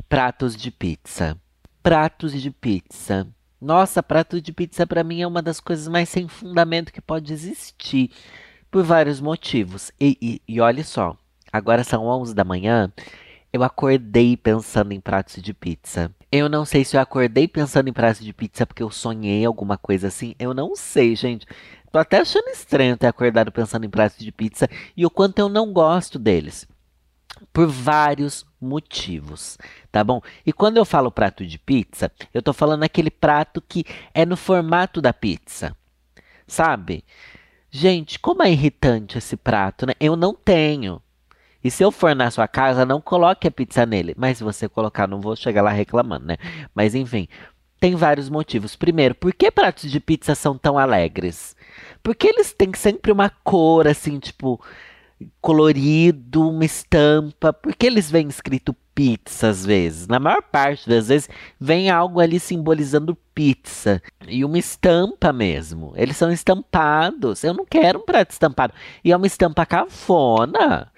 Pratos 0.09 0.57
de 0.57 0.71
pizza. 0.71 1.37
Pratos 1.83 2.33
de 2.33 2.51
pizza. 2.51 3.27
Nossa, 3.61 4.03
prato 4.03 4.41
de 4.41 4.53
pizza 4.53 4.87
para 4.87 5.05
mim 5.05 5.21
é 5.21 5.27
uma 5.27 5.43
das 5.43 5.61
coisas 5.61 5.87
mais 5.87 6.09
sem 6.09 6.27
fundamento 6.27 6.93
que 6.93 7.01
pode 7.01 7.33
existir, 7.33 8.11
por 8.71 8.83
vários 8.83 9.21
motivos. 9.21 9.93
E, 10.01 10.17
e, 10.21 10.43
e 10.49 10.61
olha 10.61 10.83
só, 10.83 11.15
agora 11.53 11.85
são 11.85 12.07
11 12.07 12.35
da 12.35 12.43
manhã, 12.43 12.91
eu 13.53 13.63
acordei 13.63 14.37
pensando 14.37 14.93
em 14.93 15.01
pratos 15.01 15.43
de 15.43 15.53
pizza. 15.53 16.11
Eu 16.33 16.49
não 16.49 16.65
sei 16.65 16.85
se 16.85 16.97
eu 16.97 17.01
acordei 17.01 17.49
pensando 17.49 17.89
em 17.89 17.93
pratos 17.93 18.25
de 18.25 18.33
pizza 18.33 18.65
porque 18.65 18.83
eu 18.83 18.91
sonhei 18.91 19.45
alguma 19.45 19.77
coisa 19.77 20.07
assim. 20.07 20.35
Eu 20.39 20.55
não 20.55 20.75
sei, 20.77 21.15
gente. 21.17 21.45
Tô 21.91 21.99
até 21.99 22.21
achando 22.21 22.49
estranho 22.49 22.97
ter 22.97 23.07
acordado 23.07 23.51
pensando 23.51 23.85
em 23.85 23.91
pratos 23.91 24.19
de 24.19 24.31
pizza 24.31 24.69
e 24.97 25.05
o 25.05 25.11
quanto 25.11 25.39
eu 25.39 25.49
não 25.49 25.73
gosto 25.73 26.19
deles. 26.19 26.67
Por 27.53 27.67
vários 27.67 28.45
motivos, 28.61 29.57
tá 29.91 30.05
bom? 30.05 30.21
E 30.45 30.53
quando 30.53 30.77
eu 30.77 30.85
falo 30.85 31.11
prato 31.11 31.47
de 31.47 31.59
pizza, 31.59 32.13
eu 32.35 32.43
tô 32.43 32.53
falando 32.53 32.83
aquele 32.83 33.11
prato 33.11 33.63
que 33.63 33.85
é 34.13 34.27
no 34.27 34.37
formato 34.37 35.01
da 35.01 35.13
pizza, 35.13 35.75
sabe? 36.47 37.05
Gente, 37.71 38.19
como 38.19 38.43
é 38.43 38.51
irritante 38.51 39.17
esse 39.17 39.37
prato, 39.37 39.87
né? 39.87 39.95
Eu 39.99 40.17
não 40.17 40.35
tenho. 40.35 41.01
E 41.63 41.71
se 41.71 41.85
eu 41.85 41.91
for 41.93 42.15
na 42.17 42.31
sua 42.31 42.49
casa, 42.49 42.85
não 42.85 43.01
coloque 43.01 43.47
a 43.47 43.51
pizza 43.51 43.87
nele. 43.87 44.15
Mas 44.17 44.39
se 44.39 44.45
você 44.45 44.69
colocar, 44.69 45.07
não 45.07 45.21
vou 45.21 45.37
chegar 45.37 45.63
lá 45.63 45.71
reclamando, 45.71 46.27
né? 46.27 46.37
Mas 46.75 46.95
enfim, 46.95 47.29
tem 47.79 47.95
vários 47.95 48.29
motivos. 48.29 48.77
Primeiro, 48.77 49.15
por 49.15 49.33
que 49.33 49.51
pratos 49.51 49.91
de 49.91 50.01
pizza 50.01 50.35
são 50.35 50.59
tão 50.59 50.79
alegres? 50.79 51.55
Porque 52.03 52.29
eles 52.29 52.53
têm 52.53 52.73
sempre 52.75 53.13
uma 53.13 53.31
cor 53.31 53.87
assim, 53.87 54.19
tipo, 54.19 54.61
colorido, 55.41 56.49
uma 56.49 56.65
estampa. 56.65 57.53
Porque 57.53 57.87
eles 57.87 58.11
vêm 58.11 58.29
escrito 58.29 58.75
pizza 58.95 59.49
às 59.49 59.65
vezes. 59.65 60.07
Na 60.07 60.19
maior 60.19 60.43
parte 60.43 60.89
das 60.89 61.09
vezes 61.09 61.29
vem 61.59 61.91
algo 61.91 62.21
ali 62.21 62.39
simbolizando 62.39 63.17
pizza 63.35 64.03
e 64.29 64.45
uma 64.45 64.59
estampa 64.59 65.33
mesmo. 65.33 65.93
Eles 65.97 66.17
são 66.17 66.31
estampados. 66.31 67.43
Eu 67.45 67.55
não 67.55 67.65
quero 67.65 68.01
um 68.01 68.05
prato 68.05 68.31
estampado. 68.31 68.75
E 69.05 69.13
é 69.13 69.17
uma 69.17 69.27
estampa 69.27 69.65
cafona. 69.65 70.91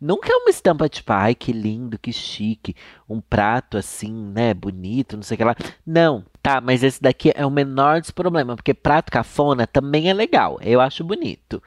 Nunca 0.00 0.32
é 0.32 0.36
uma 0.36 0.50
estampa 0.50 0.88
tipo, 0.88 1.12
ai 1.12 1.34
que 1.34 1.52
lindo, 1.52 1.98
que 1.98 2.12
chique, 2.12 2.76
um 3.08 3.20
prato 3.20 3.76
assim, 3.76 4.12
né, 4.12 4.54
bonito, 4.54 5.16
não 5.16 5.24
sei 5.24 5.34
o 5.34 5.38
que 5.38 5.44
lá. 5.44 5.56
Não, 5.84 6.24
tá? 6.48 6.62
Mas 6.62 6.82
esse 6.82 7.02
daqui 7.02 7.30
é 7.34 7.44
o 7.44 7.50
menor 7.50 8.00
dos 8.00 8.10
problemas, 8.10 8.56
porque 8.56 8.72
prato 8.72 9.12
cafona 9.12 9.66
também 9.66 10.08
é 10.08 10.14
legal, 10.14 10.58
eu 10.62 10.80
acho 10.80 11.04
bonito. 11.04 11.62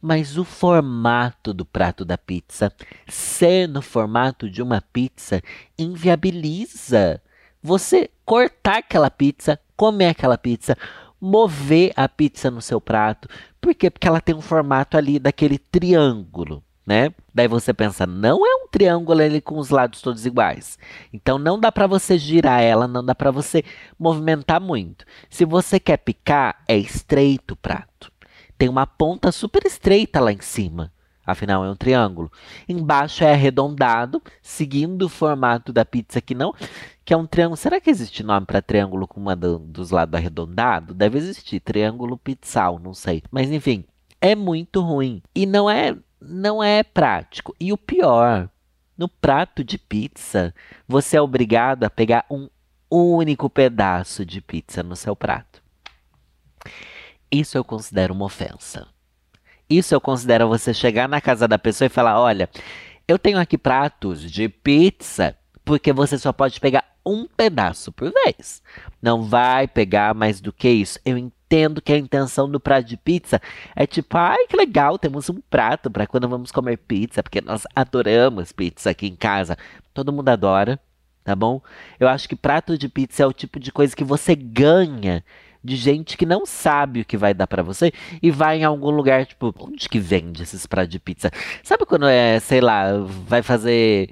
Mas 0.00 0.38
o 0.38 0.44
formato 0.44 1.52
do 1.52 1.64
prato 1.64 2.04
da 2.04 2.16
pizza, 2.16 2.72
ser 3.08 3.66
no 3.66 3.82
formato 3.82 4.48
de 4.48 4.62
uma 4.62 4.80
pizza, 4.80 5.42
inviabiliza 5.76 7.20
você 7.60 8.08
cortar 8.24 8.78
aquela 8.78 9.10
pizza, 9.10 9.58
comer 9.76 10.10
aquela 10.10 10.38
pizza, 10.38 10.76
mover 11.20 11.92
a 11.96 12.08
pizza 12.08 12.50
no 12.50 12.60
seu 12.60 12.80
prato. 12.80 13.28
Por 13.60 13.74
quê? 13.74 13.90
Porque 13.90 14.06
ela 14.06 14.20
tem 14.20 14.34
um 14.34 14.42
formato 14.42 14.96
ali 14.96 15.18
daquele 15.18 15.58
triângulo, 15.58 16.62
né? 16.86 17.12
Daí 17.32 17.48
você 17.48 17.72
pensa, 17.72 18.06
não 18.06 18.46
é 18.46 18.64
um 18.64 18.68
triângulo 18.68 19.22
ali 19.22 19.40
com 19.40 19.58
os 19.58 19.70
lados 19.70 20.02
todos 20.02 20.26
iguais. 20.26 20.78
Então 21.12 21.38
não 21.38 21.58
dá 21.58 21.72
para 21.72 21.86
você 21.86 22.18
girar 22.18 22.60
ela, 22.60 22.86
não 22.86 23.04
dá 23.04 23.14
para 23.14 23.30
você 23.30 23.64
movimentar 23.98 24.60
muito. 24.60 25.04
Se 25.30 25.44
você 25.44 25.80
quer 25.80 25.98
picar, 25.98 26.62
é 26.68 26.76
estreito 26.76 27.54
o 27.54 27.56
prato. 27.56 28.12
Tem 28.56 28.68
uma 28.68 28.86
ponta 28.86 29.32
super 29.32 29.64
estreita 29.64 30.20
lá 30.20 30.32
em 30.32 30.40
cima. 30.40 30.92
Afinal, 31.26 31.64
é 31.64 31.70
um 31.70 31.76
triângulo. 31.76 32.30
Embaixo 32.68 33.24
é 33.24 33.32
arredondado, 33.32 34.22
seguindo 34.42 35.06
o 35.06 35.08
formato 35.08 35.72
da 35.72 35.84
pizza 35.84 36.20
que 36.20 36.34
não, 36.34 36.54
que 37.02 37.14
é 37.14 37.16
um 37.16 37.26
triângulo. 37.26 37.56
Será 37.56 37.80
que 37.80 37.88
existe 37.88 38.22
nome 38.22 38.46
para 38.46 38.60
triângulo 38.60 39.08
com 39.08 39.20
uma 39.20 39.34
do, 39.34 39.58
dos 39.58 39.90
lados 39.90 40.14
arredondado? 40.14 40.92
Deve 40.92 41.16
existir, 41.16 41.60
triângulo 41.60 42.18
pizzal, 42.18 42.78
não 42.78 42.92
sei. 42.92 43.22
Mas 43.30 43.50
enfim, 43.50 43.84
é 44.20 44.34
muito 44.34 44.82
ruim 44.82 45.22
e 45.34 45.46
não 45.46 45.68
é 45.68 45.96
não 46.26 46.62
é 46.62 46.82
prático. 46.82 47.54
E 47.60 47.72
o 47.72 47.78
pior, 47.78 48.48
no 48.96 49.08
prato 49.08 49.62
de 49.62 49.78
pizza, 49.78 50.54
você 50.86 51.16
é 51.16 51.20
obrigado 51.20 51.84
a 51.84 51.90
pegar 51.90 52.24
um 52.30 52.48
único 52.90 53.50
pedaço 53.50 54.24
de 54.24 54.40
pizza 54.40 54.82
no 54.82 54.96
seu 54.96 55.14
prato. 55.14 55.62
Isso 57.30 57.58
eu 57.58 57.64
considero 57.64 58.14
uma 58.14 58.24
ofensa. 58.26 58.86
Isso 59.68 59.94
eu 59.94 60.00
considero 60.00 60.48
você 60.48 60.72
chegar 60.72 61.08
na 61.08 61.20
casa 61.20 61.48
da 61.48 61.58
pessoa 61.58 61.86
e 61.86 61.90
falar: 61.90 62.20
olha, 62.20 62.48
eu 63.08 63.18
tenho 63.18 63.38
aqui 63.38 63.58
pratos 63.58 64.30
de 64.30 64.48
pizza, 64.48 65.36
porque 65.64 65.92
você 65.92 66.18
só 66.18 66.32
pode 66.32 66.60
pegar 66.60 66.84
um 67.04 67.26
pedaço 67.26 67.92
por 67.92 68.12
vez. 68.12 68.62
Não 69.04 69.22
vai 69.22 69.68
pegar 69.68 70.14
mais 70.14 70.40
do 70.40 70.50
que 70.50 70.66
isso. 70.66 70.98
Eu 71.04 71.18
entendo 71.18 71.82
que 71.82 71.92
a 71.92 71.98
intenção 71.98 72.50
do 72.50 72.58
prato 72.58 72.88
de 72.88 72.96
pizza 72.96 73.38
é 73.76 73.86
tipo, 73.86 74.16
ai 74.16 74.46
que 74.46 74.56
legal, 74.56 74.98
temos 74.98 75.28
um 75.28 75.42
prato 75.50 75.90
para 75.90 76.06
quando 76.06 76.26
vamos 76.26 76.50
comer 76.50 76.78
pizza, 76.78 77.22
porque 77.22 77.42
nós 77.42 77.66
adoramos 77.76 78.50
pizza 78.50 78.88
aqui 78.88 79.06
em 79.06 79.14
casa. 79.14 79.58
Todo 79.92 80.10
mundo 80.10 80.30
adora, 80.30 80.80
tá 81.22 81.36
bom? 81.36 81.60
Eu 82.00 82.08
acho 82.08 82.26
que 82.26 82.34
prato 82.34 82.78
de 82.78 82.88
pizza 82.88 83.24
é 83.24 83.26
o 83.26 83.32
tipo 83.34 83.60
de 83.60 83.70
coisa 83.70 83.94
que 83.94 84.02
você 84.02 84.34
ganha 84.34 85.22
de 85.62 85.76
gente 85.76 86.16
que 86.16 86.24
não 86.24 86.46
sabe 86.46 87.02
o 87.02 87.04
que 87.04 87.18
vai 87.18 87.34
dar 87.34 87.46
para 87.46 87.62
você 87.62 87.92
e 88.22 88.30
vai 88.30 88.60
em 88.60 88.64
algum 88.64 88.88
lugar, 88.90 89.26
tipo, 89.26 89.54
onde 89.58 89.86
que 89.86 90.00
vende 90.00 90.42
esses 90.42 90.64
pratos 90.64 90.90
de 90.90 90.98
pizza? 90.98 91.30
Sabe 91.62 91.84
quando 91.84 92.06
é, 92.06 92.40
sei 92.40 92.62
lá, 92.62 92.86
vai 93.26 93.42
fazer 93.42 94.08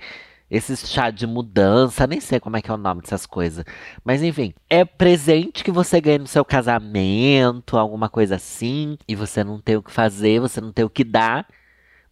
esses 0.53 0.87
chá 0.87 1.11
de 1.11 1.27
mudança, 1.27 2.07
nem 2.07 2.21
sei 2.21 2.39
como 2.39 2.59
é 2.59 2.63
que 2.63 2.71
é 2.71 2.75
o 2.75 2.77
nome 2.77 3.01
dessas 3.01 3.25
coisas. 3.25 3.65
Mas 4.05 4.23
enfim, 4.23 4.53
é 4.69 4.85
presente 4.85 5.65
que 5.65 5.71
você 5.71 5.99
ganha 5.99 6.19
no 6.19 6.27
seu 6.27 6.45
casamento, 6.45 7.79
alguma 7.79 8.11
coisa 8.11 8.37
assim, 8.37 8.99
e 9.09 9.17
você 9.17 9.43
não 9.43 9.59
tem 9.59 9.77
o 9.77 9.83
que 9.83 9.91
fazer, 9.91 10.41
você 10.41 10.61
não 10.61 10.71
tem 10.71 10.85
o 10.85 10.91
que 10.91 11.05
dar. 11.05 11.49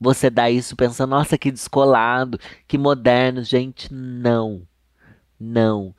Você 0.00 0.30
dá 0.30 0.50
isso 0.50 0.74
pensando, 0.74 1.10
nossa, 1.10 1.36
que 1.36 1.50
descolado, 1.50 2.40
que 2.66 2.78
moderno. 2.78 3.44
Gente, 3.44 3.92
não. 3.92 4.62
Não. 5.38 5.94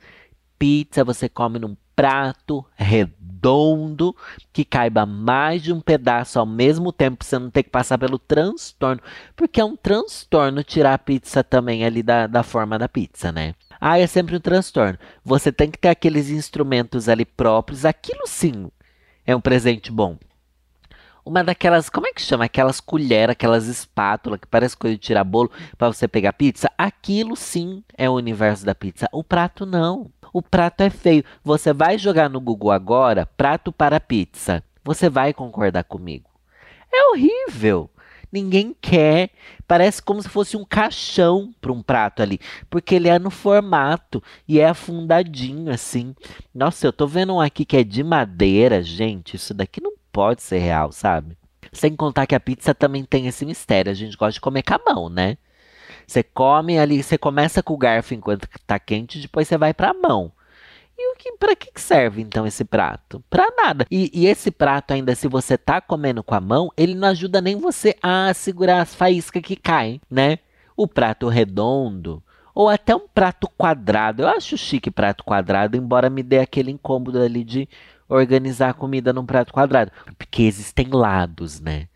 Pizza 0.58 1.04
você 1.04 1.28
come 1.28 1.60
num 1.60 1.76
prato 1.94 2.66
redondo 2.74 3.21
que 4.52 4.64
caiba 4.64 5.04
mais 5.04 5.62
de 5.62 5.72
um 5.72 5.80
pedaço 5.80 6.38
ao 6.38 6.46
mesmo 6.46 6.92
tempo, 6.92 7.24
você 7.24 7.38
não 7.38 7.50
ter 7.50 7.62
que 7.62 7.70
passar 7.70 7.98
pelo 7.98 8.18
transtorno, 8.18 9.00
porque 9.34 9.60
é 9.60 9.64
um 9.64 9.76
transtorno 9.76 10.62
tirar 10.62 10.94
a 10.94 10.98
pizza 10.98 11.42
também 11.42 11.84
ali 11.84 12.02
da, 12.02 12.26
da 12.26 12.42
forma 12.42 12.78
da 12.78 12.88
pizza, 12.88 13.32
né? 13.32 13.54
Ah, 13.80 13.98
é 13.98 14.06
sempre 14.06 14.36
um 14.36 14.40
transtorno. 14.40 14.98
Você 15.24 15.50
tem 15.50 15.70
que 15.70 15.78
ter 15.78 15.88
aqueles 15.88 16.30
instrumentos 16.30 17.08
ali 17.08 17.24
próprios, 17.24 17.84
aquilo 17.84 18.26
sim 18.26 18.70
é 19.26 19.34
um 19.34 19.40
presente 19.40 19.90
bom. 19.90 20.16
Uma 21.24 21.44
daquelas, 21.44 21.88
como 21.88 22.08
é 22.08 22.12
que 22.12 22.20
chama? 22.20 22.46
Aquelas 22.46 22.80
colheres, 22.80 23.32
aquelas 23.32 23.66
espátulas 23.68 24.40
que 24.40 24.46
parece 24.48 24.76
coisa 24.76 24.96
de 24.96 25.02
tirar 25.02 25.22
bolo 25.22 25.52
para 25.78 25.92
você 25.92 26.08
pegar 26.08 26.32
pizza. 26.32 26.68
Aquilo 26.76 27.36
sim 27.36 27.84
é 27.96 28.10
o 28.10 28.14
universo 28.14 28.64
da 28.64 28.74
pizza. 28.74 29.08
O 29.12 29.22
prato 29.22 29.64
não. 29.64 30.10
O 30.32 30.40
prato 30.40 30.80
é 30.82 30.90
feio. 30.90 31.24
Você 31.44 31.72
vai 31.72 31.98
jogar 31.98 32.30
no 32.30 32.40
Google 32.40 32.70
agora, 32.70 33.26
prato 33.26 33.70
para 33.70 34.00
pizza. 34.00 34.62
Você 34.84 35.08
vai 35.08 35.32
concordar 35.32 35.84
comigo. 35.84 36.30
É 36.92 37.08
horrível. 37.08 37.90
Ninguém 38.32 38.74
quer. 38.80 39.30
Parece 39.68 40.00
como 40.00 40.22
se 40.22 40.28
fosse 40.28 40.56
um 40.56 40.64
caixão 40.64 41.54
para 41.60 41.70
um 41.70 41.82
prato 41.82 42.22
ali. 42.22 42.40
Porque 42.70 42.94
ele 42.94 43.08
é 43.08 43.18
no 43.18 43.30
formato 43.30 44.22
e 44.48 44.58
é 44.58 44.66
afundadinho 44.66 45.70
assim. 45.70 46.14
Nossa, 46.54 46.86
eu 46.86 46.92
tô 46.92 47.06
vendo 47.06 47.34
um 47.34 47.40
aqui 47.40 47.64
que 47.64 47.76
é 47.76 47.84
de 47.84 48.02
madeira, 48.02 48.82
gente. 48.82 49.36
Isso 49.36 49.52
daqui 49.52 49.80
não 49.82 49.92
pode 50.10 50.42
ser 50.42 50.58
real, 50.58 50.90
sabe? 50.92 51.36
Sem 51.72 51.94
contar 51.94 52.26
que 52.26 52.34
a 52.34 52.40
pizza 52.40 52.74
também 52.74 53.04
tem 53.04 53.26
esse 53.26 53.44
mistério. 53.44 53.92
A 53.92 53.94
gente 53.94 54.16
gosta 54.16 54.32
de 54.32 54.40
comer 54.40 54.62
com 54.62 54.74
a 54.74 54.94
mão, 54.94 55.08
né? 55.10 55.36
Você 56.06 56.22
come 56.22 56.78
ali, 56.78 57.02
você 57.02 57.16
começa 57.16 57.62
com 57.62 57.74
o 57.74 57.78
garfo 57.78 58.14
enquanto 58.14 58.48
está 58.58 58.78
quente, 58.78 59.20
depois 59.20 59.48
você 59.48 59.56
vai 59.56 59.72
para 59.72 59.90
a 59.90 59.94
mão. 59.94 60.32
E 60.96 61.12
o 61.12 61.16
que, 61.16 61.32
para 61.32 61.56
que 61.56 61.80
serve 61.80 62.20
então 62.22 62.46
esse 62.46 62.64
prato? 62.64 63.24
Para 63.28 63.50
nada. 63.56 63.86
E, 63.90 64.10
e, 64.12 64.26
esse 64.26 64.50
prato 64.50 64.92
ainda, 64.92 65.14
se 65.14 65.26
você 65.26 65.58
tá 65.58 65.80
comendo 65.80 66.22
com 66.22 66.34
a 66.34 66.40
mão, 66.40 66.70
ele 66.76 66.94
não 66.94 67.08
ajuda 67.08 67.40
nem 67.40 67.56
você 67.56 67.96
a 68.02 68.32
segurar 68.34 68.82
as 68.82 68.94
faíscas 68.94 69.42
que 69.42 69.56
caem, 69.56 70.00
né? 70.10 70.38
O 70.76 70.86
prato 70.86 71.28
redondo 71.28 72.22
ou 72.54 72.68
até 72.68 72.94
um 72.94 73.08
prato 73.08 73.48
quadrado. 73.56 74.22
Eu 74.22 74.28
acho 74.28 74.56
chique 74.56 74.90
prato 74.90 75.24
quadrado, 75.24 75.76
embora 75.76 76.10
me 76.10 76.22
dê 76.22 76.38
aquele 76.38 76.70
incômodo 76.70 77.20
ali 77.20 77.44
de 77.44 77.68
organizar 78.08 78.70
a 78.70 78.74
comida 78.74 79.12
num 79.12 79.24
prato 79.24 79.52
quadrado, 79.52 79.90
porque 80.18 80.42
existem 80.42 80.88
lados, 80.90 81.60
né? 81.60 81.88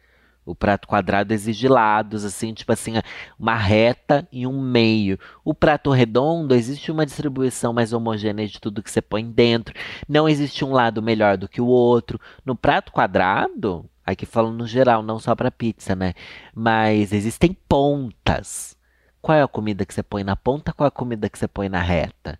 O 0.47 0.55
prato 0.55 0.87
quadrado 0.87 1.35
exige 1.35 1.67
lados, 1.67 2.25
assim, 2.25 2.55
tipo 2.55 2.73
assim, 2.73 2.93
uma 3.37 3.57
reta 3.57 4.27
e 4.31 4.47
um 4.47 4.61
meio. 4.61 5.19
O 5.45 5.53
prato 5.53 5.91
redondo 5.91 6.55
existe 6.55 6.93
uma 6.93 7.05
distribuição 7.05 7.73
mais 7.73 7.93
homogênea 7.93 8.47
de 8.47 8.61
tudo 8.61 8.83
que 8.83 8.91
você 8.91 9.03
põe 9.03 9.29
dentro. 9.29 9.75
Não 10.09 10.29
existe 10.29 10.65
um 10.65 10.73
lado 10.73 11.03
melhor 11.03 11.37
do 11.37 11.49
que 11.49 11.61
o 11.61 11.67
outro. 11.67 12.21
No 12.45 12.55
prato 12.55 12.93
quadrado, 12.93 13.85
aqui 14.05 14.25
falando 14.25 14.59
no 14.59 14.67
geral, 14.69 15.03
não 15.03 15.19
só 15.19 15.35
para 15.35 15.51
pizza, 15.51 15.97
né? 15.97 16.15
Mas 16.55 17.13
existem 17.13 17.53
pontas. 17.69 18.77
Qual 19.21 19.37
é 19.37 19.43
a 19.43 19.49
comida 19.49 19.85
que 19.85 19.93
você 19.93 20.05
põe 20.05 20.23
na 20.23 20.37
ponta? 20.37 20.73
Qual 20.73 20.87
é 20.87 20.89
a 20.89 20.93
comida 20.93 21.29
que 21.29 21.37
você 21.37 21.49
põe 21.49 21.69
na 21.69 21.83
reta? 21.83 22.39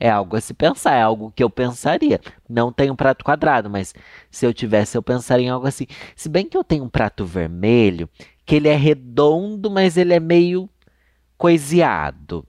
É 0.00 0.08
algo 0.08 0.36
a 0.36 0.40
se 0.40 0.54
pensar, 0.54 0.94
é 0.94 1.02
algo 1.02 1.32
que 1.34 1.42
eu 1.42 1.50
pensaria. 1.50 2.20
Não 2.48 2.72
tenho 2.72 2.92
um 2.92 2.96
prato 2.96 3.24
quadrado, 3.24 3.68
mas 3.68 3.92
se 4.30 4.46
eu 4.46 4.54
tivesse, 4.54 4.96
eu 4.96 5.02
pensaria 5.02 5.46
em 5.46 5.50
algo 5.50 5.66
assim. 5.66 5.86
Se 6.14 6.28
bem 6.28 6.46
que 6.48 6.56
eu 6.56 6.62
tenho 6.62 6.84
um 6.84 6.88
prato 6.88 7.24
vermelho, 7.24 8.08
que 8.46 8.54
ele 8.54 8.68
é 8.68 8.76
redondo, 8.76 9.70
mas 9.70 9.96
ele 9.96 10.14
é 10.14 10.20
meio 10.20 10.70
coiseado. 11.36 12.46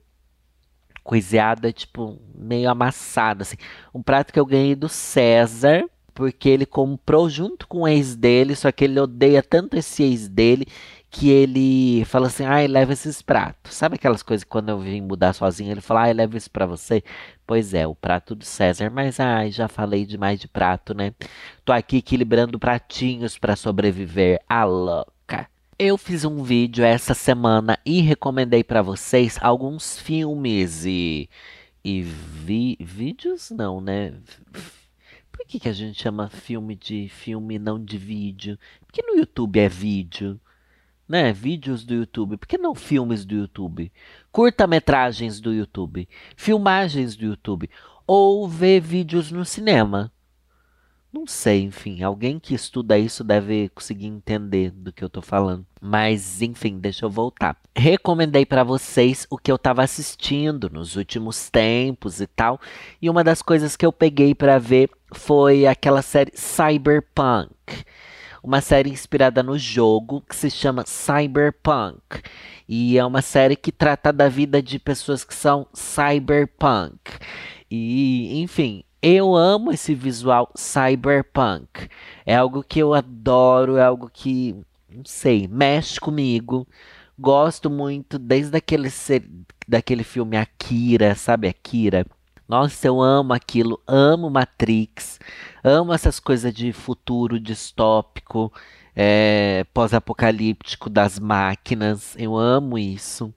Coiseado 1.02 1.66
é 1.66 1.72
tipo 1.72 2.20
meio 2.34 2.70
amassado, 2.70 3.42
assim. 3.42 3.56
Um 3.92 4.02
prato 4.02 4.32
que 4.32 4.38
eu 4.38 4.46
ganhei 4.46 4.76
do 4.76 4.88
César, 4.88 5.84
porque 6.14 6.48
ele 6.48 6.66
comprou 6.66 7.28
junto 7.28 7.66
com 7.66 7.80
o 7.80 7.88
ex 7.88 8.14
dele, 8.14 8.54
só 8.54 8.70
que 8.70 8.84
ele 8.84 9.00
odeia 9.00 9.42
tanto 9.42 9.76
esse 9.76 10.02
ex 10.02 10.28
dele 10.28 10.66
que 11.10 11.28
ele 11.28 12.04
fala 12.04 12.28
assim, 12.28 12.44
ai, 12.44 12.68
leva 12.68 12.92
esses 12.92 13.20
pratos. 13.20 13.74
Sabe 13.74 13.96
aquelas 13.96 14.22
coisas 14.22 14.44
que 14.44 14.50
quando 14.50 14.68
eu 14.68 14.78
vim 14.78 15.00
mudar 15.00 15.32
sozinho, 15.32 15.72
ele 15.72 15.80
fala, 15.80 16.02
ai, 16.02 16.14
leva 16.14 16.36
isso 16.36 16.50
para 16.50 16.66
você? 16.66 17.02
Pois 17.46 17.74
é, 17.74 17.86
o 17.86 17.96
prato 17.96 18.34
do 18.34 18.44
César, 18.44 18.90
mas 18.90 19.18
ai, 19.18 19.50
já 19.50 19.66
falei 19.66 20.06
demais 20.06 20.38
de 20.38 20.46
prato, 20.46 20.94
né? 20.94 21.12
Tô 21.64 21.72
aqui 21.72 21.96
equilibrando 21.96 22.60
pratinhos 22.60 23.36
para 23.36 23.56
sobreviver, 23.56 24.40
a 24.48 24.64
louca. 24.64 25.48
Eu 25.76 25.98
fiz 25.98 26.24
um 26.24 26.44
vídeo 26.44 26.84
essa 26.84 27.12
semana 27.12 27.76
e 27.84 28.00
recomendei 28.00 28.62
para 28.62 28.82
vocês 28.82 29.36
alguns 29.40 29.98
filmes 29.98 30.84
e 30.84 31.28
e 31.82 32.02
vi, 32.02 32.76
vídeos 32.78 33.50
não, 33.50 33.80
né? 33.80 34.12
Por 35.32 35.46
que, 35.46 35.58
que 35.58 35.68
a 35.68 35.72
gente 35.72 36.00
chama 36.02 36.28
filme 36.28 36.76
de 36.76 37.08
filme 37.08 37.58
não 37.58 37.82
de 37.82 37.96
vídeo? 37.96 38.58
Porque 38.86 39.02
no 39.02 39.16
YouTube 39.16 39.58
é 39.58 39.68
vídeo 39.68 40.38
né, 41.10 41.32
vídeos 41.32 41.84
do 41.84 41.92
YouTube, 41.92 42.36
por 42.36 42.46
que 42.46 42.56
não 42.56 42.72
filmes 42.72 43.24
do 43.24 43.34
YouTube? 43.34 43.90
Curta-metragens 44.30 45.40
do 45.40 45.52
YouTube, 45.52 46.08
filmagens 46.36 47.16
do 47.16 47.24
YouTube, 47.24 47.68
ou 48.06 48.48
ver 48.48 48.80
vídeos 48.80 49.32
no 49.32 49.44
cinema. 49.44 50.12
Não 51.12 51.26
sei, 51.26 51.62
enfim, 51.64 52.04
alguém 52.04 52.38
que 52.38 52.54
estuda 52.54 52.96
isso 52.96 53.24
deve 53.24 53.68
conseguir 53.70 54.06
entender 54.06 54.70
do 54.70 54.92
que 54.92 55.02
eu 55.02 55.10
tô 55.10 55.20
falando. 55.20 55.66
Mas, 55.80 56.40
enfim, 56.40 56.78
deixa 56.78 57.04
eu 57.04 57.10
voltar. 57.10 57.56
Recomendei 57.74 58.46
para 58.46 58.62
vocês 58.62 59.26
o 59.28 59.36
que 59.36 59.50
eu 59.50 59.58
tava 59.58 59.82
assistindo 59.82 60.70
nos 60.70 60.94
últimos 60.94 61.50
tempos 61.50 62.20
e 62.20 62.28
tal. 62.28 62.60
E 63.02 63.10
uma 63.10 63.24
das 63.24 63.42
coisas 63.42 63.74
que 63.74 63.84
eu 63.84 63.92
peguei 63.92 64.32
para 64.32 64.60
ver 64.60 64.88
foi 65.12 65.66
aquela 65.66 66.02
série 66.02 66.30
Cyberpunk. 66.36 67.50
Uma 68.42 68.60
série 68.60 68.90
inspirada 68.90 69.42
no 69.42 69.58
jogo 69.58 70.22
que 70.22 70.34
se 70.34 70.50
chama 70.50 70.84
Cyberpunk. 70.86 72.22
E 72.68 72.96
é 72.96 73.04
uma 73.04 73.20
série 73.20 73.56
que 73.56 73.72
trata 73.72 74.12
da 74.12 74.28
vida 74.28 74.62
de 74.62 74.78
pessoas 74.78 75.24
que 75.24 75.34
são 75.34 75.66
cyberpunk. 75.74 76.98
E, 77.70 78.40
enfim, 78.40 78.84
eu 79.02 79.34
amo 79.34 79.72
esse 79.72 79.94
visual 79.94 80.50
cyberpunk. 80.56 81.88
É 82.24 82.36
algo 82.36 82.62
que 82.62 82.78
eu 82.78 82.94
adoro, 82.94 83.76
é 83.76 83.82
algo 83.82 84.08
que, 84.12 84.54
não 84.88 85.04
sei, 85.04 85.48
mexe 85.48 85.98
comigo. 85.98 86.66
Gosto 87.18 87.68
muito 87.68 88.18
desde 88.18 88.56
aquele, 88.56 88.88
daquele 89.66 90.04
filme 90.04 90.36
Akira, 90.36 91.14
sabe 91.14 91.48
Akira? 91.48 92.06
Nossa, 92.48 92.86
eu 92.86 93.00
amo 93.00 93.32
aquilo, 93.32 93.80
amo 93.86 94.28
Matrix, 94.28 95.20
amo 95.62 95.92
essas 95.92 96.20
coisas 96.20 96.52
de 96.52 96.72
futuro 96.72 97.38
distópico, 97.38 98.52
é, 98.94 99.64
pós-apocalíptico 99.72 100.90
das 100.90 101.18
máquinas. 101.18 102.14
Eu 102.18 102.36
amo 102.36 102.78
isso. 102.78 103.32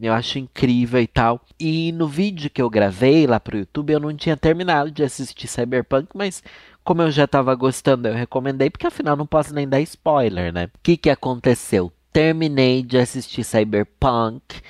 Eu 0.00 0.12
acho 0.12 0.38
incrível 0.38 1.00
e 1.00 1.06
tal. 1.06 1.40
E 1.58 1.92
no 1.92 2.08
vídeo 2.08 2.50
que 2.50 2.60
eu 2.60 2.68
gravei 2.68 3.26
lá 3.26 3.38
pro 3.38 3.58
YouTube, 3.58 3.92
eu 3.92 4.00
não 4.00 4.14
tinha 4.16 4.36
terminado 4.36 4.90
de 4.90 5.04
assistir 5.04 5.46
Cyberpunk, 5.46 6.08
mas 6.14 6.42
como 6.82 7.02
eu 7.02 7.10
já 7.10 7.26
tava 7.26 7.54
gostando, 7.54 8.08
eu 8.08 8.14
recomendei, 8.14 8.68
porque 8.68 8.86
afinal 8.86 9.16
não 9.16 9.26
posso 9.26 9.54
nem 9.54 9.68
dar 9.68 9.80
spoiler, 9.80 10.52
né? 10.52 10.64
O 10.66 10.78
que 10.82 10.96
que 10.96 11.10
aconteceu? 11.10 11.92
Terminei 12.12 12.82
de 12.82 12.98
assistir 12.98 13.44
Cyberpunk 13.44 14.60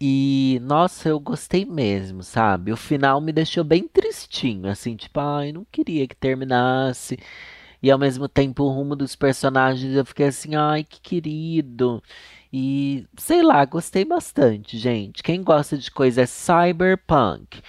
e, 0.00 0.58
nossa, 0.62 1.08
eu 1.08 1.20
gostei 1.20 1.64
mesmo, 1.64 2.22
sabe? 2.22 2.72
O 2.72 2.76
final 2.76 3.20
me 3.20 3.32
deixou 3.32 3.64
bem 3.64 3.86
tristinho, 3.88 4.68
assim, 4.68 4.96
tipo, 4.96 5.20
ai, 5.20 5.52
não 5.52 5.64
queria 5.70 6.06
que 6.06 6.16
terminasse. 6.16 7.18
E 7.82 7.90
ao 7.90 7.98
mesmo 7.98 8.28
tempo 8.28 8.64
o 8.64 8.70
rumo 8.70 8.96
dos 8.96 9.14
personagens 9.14 9.94
eu 9.94 10.04
fiquei 10.06 10.26
assim, 10.26 10.54
ai, 10.54 10.84
que 10.84 11.00
querido. 11.00 12.02
E 12.52 13.06
sei 13.16 13.42
lá, 13.42 13.64
gostei 13.64 14.04
bastante, 14.04 14.78
gente. 14.78 15.22
Quem 15.22 15.42
gosta 15.42 15.76
de 15.76 15.90
coisa 15.90 16.26
cyberpunk 16.26 17.60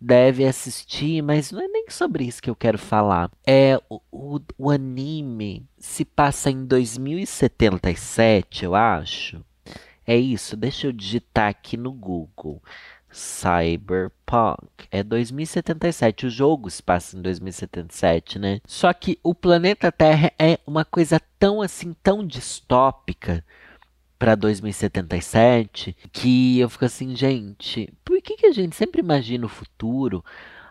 deve 0.00 0.44
assistir, 0.44 1.22
mas 1.22 1.50
não 1.50 1.60
é 1.62 1.68
nem 1.68 1.86
sobre 1.88 2.24
isso 2.24 2.42
que 2.42 2.50
eu 2.50 2.56
quero 2.56 2.78
falar. 2.78 3.30
É 3.46 3.80
o, 3.88 4.00
o, 4.12 4.40
o 4.58 4.70
anime 4.70 5.66
se 5.78 6.04
passa 6.04 6.50
em 6.50 6.64
2077, 6.66 8.64
eu 8.64 8.74
acho. 8.74 9.42
É 10.06 10.16
isso, 10.16 10.56
deixa 10.56 10.86
eu 10.86 10.92
digitar 10.92 11.48
aqui 11.48 11.76
no 11.76 11.92
Google. 11.92 12.62
Cyberpunk. 13.14 14.88
É 14.90 15.02
2077. 15.02 16.26
O 16.26 16.30
jogo 16.30 16.68
se 16.68 16.82
passa 16.82 17.16
em 17.16 17.22
2077, 17.22 18.38
né? 18.38 18.60
Só 18.66 18.92
que 18.92 19.18
o 19.22 19.34
planeta 19.34 19.92
Terra 19.92 20.32
é 20.38 20.58
uma 20.66 20.84
coisa 20.84 21.20
tão 21.38 21.62
assim, 21.62 21.94
tão 22.02 22.26
distópica 22.26 23.44
para 24.18 24.34
2077 24.34 25.96
que 26.12 26.58
eu 26.58 26.68
fico 26.68 26.84
assim, 26.84 27.14
gente, 27.14 27.92
por 28.04 28.20
que, 28.20 28.36
que 28.36 28.46
a 28.46 28.52
gente 28.52 28.74
sempre 28.74 29.00
imagina 29.00 29.46
o 29.46 29.50
futuro 29.50 30.24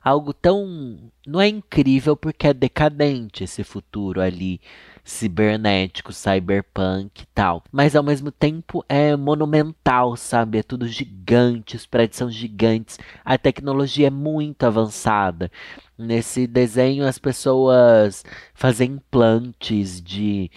algo 0.03 0.33
tão. 0.33 1.11
Não 1.25 1.39
é 1.39 1.47
incrível 1.47 2.17
porque 2.17 2.47
é 2.47 2.53
decadente 2.53 3.43
esse 3.43 3.63
futuro 3.63 4.19
ali, 4.19 4.59
cibernético, 5.03 6.11
cyberpunk 6.11 7.21
e 7.21 7.25
tal. 7.33 7.63
Mas 7.71 7.95
ao 7.95 8.03
mesmo 8.03 8.31
tempo 8.31 8.83
é 8.89 9.15
monumental, 9.15 10.15
sabe? 10.17 10.57
É 10.59 10.63
tudo 10.63 10.87
gigante, 10.87 11.75
os 11.75 11.85
prédios 11.85 12.17
são 12.17 12.29
gigantes, 12.29 12.99
a 13.23 13.37
tecnologia 13.37 14.07
é 14.07 14.09
muito 14.09 14.63
avançada. 14.65 15.49
Nesse 15.97 16.45
desenho 16.47 17.07
as 17.07 17.17
pessoas 17.17 18.23
fazem 18.53 18.93
implantes 18.93 20.01
de 20.01 20.51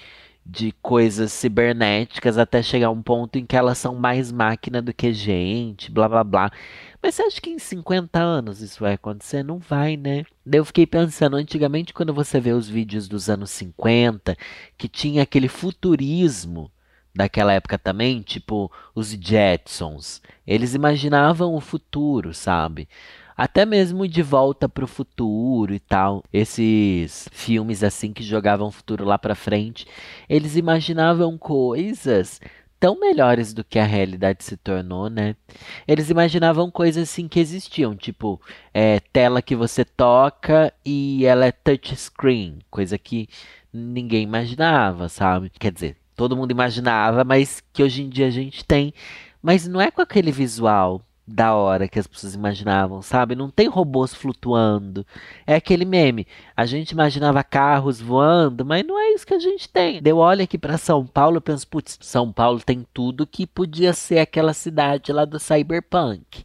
de 0.48 0.70
coisas 0.80 1.32
cibernéticas 1.32 2.38
até 2.38 2.62
chegar 2.62 2.86
a 2.86 2.90
um 2.90 3.02
ponto 3.02 3.36
em 3.36 3.44
que 3.44 3.56
elas 3.56 3.78
são 3.78 3.96
mais 3.96 4.30
máquina 4.30 4.80
do 4.80 4.94
que 4.94 5.12
gente, 5.12 5.90
blá 5.90 6.08
blá 6.08 6.22
blá. 6.22 6.52
Mas 7.06 7.14
você 7.14 7.22
acha 7.22 7.40
que 7.40 7.50
em 7.50 7.58
50 7.60 8.18
anos 8.18 8.60
isso 8.60 8.80
vai 8.80 8.94
acontecer? 8.94 9.44
Não 9.44 9.60
vai, 9.60 9.96
né? 9.96 10.24
Daí 10.44 10.58
eu 10.58 10.64
fiquei 10.64 10.84
pensando, 10.84 11.36
antigamente 11.36 11.94
quando 11.94 12.12
você 12.12 12.40
vê 12.40 12.50
os 12.50 12.68
vídeos 12.68 13.06
dos 13.06 13.30
anos 13.30 13.50
50, 13.50 14.36
que 14.76 14.88
tinha 14.88 15.22
aquele 15.22 15.46
futurismo 15.46 16.68
daquela 17.14 17.52
época 17.52 17.78
também, 17.78 18.22
tipo 18.22 18.72
os 18.92 19.10
Jetsons, 19.10 20.20
eles 20.44 20.74
imaginavam 20.74 21.54
o 21.54 21.60
futuro, 21.60 22.34
sabe? 22.34 22.88
até 23.36 23.64
mesmo 23.66 24.08
de 24.08 24.22
volta 24.22 24.68
para 24.68 24.84
o 24.84 24.88
futuro 24.88 25.74
e 25.74 25.78
tal. 25.78 26.24
Esses 26.32 27.28
filmes 27.30 27.84
assim 27.84 28.12
que 28.12 28.22
jogavam 28.22 28.68
o 28.68 28.72
futuro 28.72 29.04
lá 29.04 29.18
para 29.18 29.34
frente, 29.34 29.86
eles 30.28 30.56
imaginavam 30.56 31.36
coisas 31.36 32.40
tão 32.86 33.00
melhores 33.00 33.52
do 33.52 33.64
que 33.64 33.80
a 33.80 33.84
realidade 33.84 34.44
se 34.44 34.56
tornou, 34.56 35.10
né? 35.10 35.34
Eles 35.88 36.08
imaginavam 36.08 36.70
coisas 36.70 37.10
assim 37.10 37.26
que 37.26 37.40
existiam, 37.40 37.96
tipo 37.96 38.40
é, 38.72 39.00
tela 39.12 39.42
que 39.42 39.56
você 39.56 39.84
toca 39.84 40.72
e 40.84 41.26
ela 41.26 41.46
é 41.46 41.50
touchscreen, 41.50 42.60
coisa 42.70 42.96
que 42.96 43.28
ninguém 43.72 44.22
imaginava, 44.22 45.08
sabe? 45.08 45.50
Quer 45.58 45.72
dizer, 45.72 45.96
todo 46.14 46.36
mundo 46.36 46.52
imaginava, 46.52 47.24
mas 47.24 47.60
que 47.72 47.82
hoje 47.82 48.04
em 48.04 48.08
dia 48.08 48.28
a 48.28 48.30
gente 48.30 48.64
tem. 48.64 48.94
Mas 49.42 49.66
não 49.66 49.80
é 49.80 49.90
com 49.90 50.00
aquele 50.00 50.30
visual 50.30 51.02
da 51.26 51.54
hora 51.54 51.88
que 51.88 51.98
as 51.98 52.06
pessoas 52.06 52.34
imaginavam, 52.34 53.02
sabe? 53.02 53.34
Não 53.34 53.50
tem 53.50 53.66
robôs 53.66 54.14
flutuando. 54.14 55.04
É 55.46 55.56
aquele 55.56 55.84
meme. 55.84 56.26
A 56.56 56.64
gente 56.64 56.92
imaginava 56.92 57.42
carros 57.42 58.00
voando, 58.00 58.64
mas 58.64 58.86
não 58.86 58.98
é 58.98 59.12
isso 59.12 59.26
que 59.26 59.34
a 59.34 59.38
gente 59.38 59.68
tem. 59.68 60.00
Deu 60.00 60.18
olho 60.18 60.42
aqui 60.44 60.56
para 60.56 60.78
São 60.78 61.04
Paulo, 61.04 61.38
eu 61.38 61.40
penso, 61.40 61.66
putz, 61.66 61.98
São 62.00 62.32
Paulo 62.32 62.60
tem 62.60 62.86
tudo 62.94 63.26
que 63.26 63.46
podia 63.46 63.92
ser 63.92 64.18
aquela 64.20 64.54
cidade 64.54 65.12
lá 65.12 65.24
do 65.24 65.40
cyberpunk. 65.40 66.44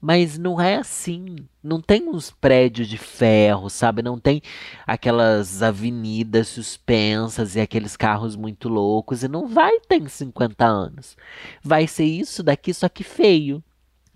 Mas 0.00 0.38
não 0.38 0.60
é 0.60 0.76
assim. 0.76 1.36
Não 1.62 1.80
tem 1.80 2.08
uns 2.08 2.30
prédios 2.30 2.86
de 2.86 2.98
ferro, 2.98 3.68
sabe? 3.68 4.02
Não 4.02 4.20
tem 4.20 4.40
aquelas 4.86 5.62
avenidas 5.62 6.48
suspensas 6.48 7.56
e 7.56 7.60
aqueles 7.60 7.96
carros 7.96 8.36
muito 8.36 8.68
loucos. 8.68 9.22
E 9.24 9.28
não 9.28 9.48
vai 9.48 9.80
ter 9.80 9.96
em 9.96 10.08
50 10.08 10.64
anos. 10.64 11.16
Vai 11.62 11.88
ser 11.88 12.04
isso 12.04 12.42
daqui, 12.42 12.72
só 12.72 12.88
que 12.88 13.02
feio. 13.02 13.64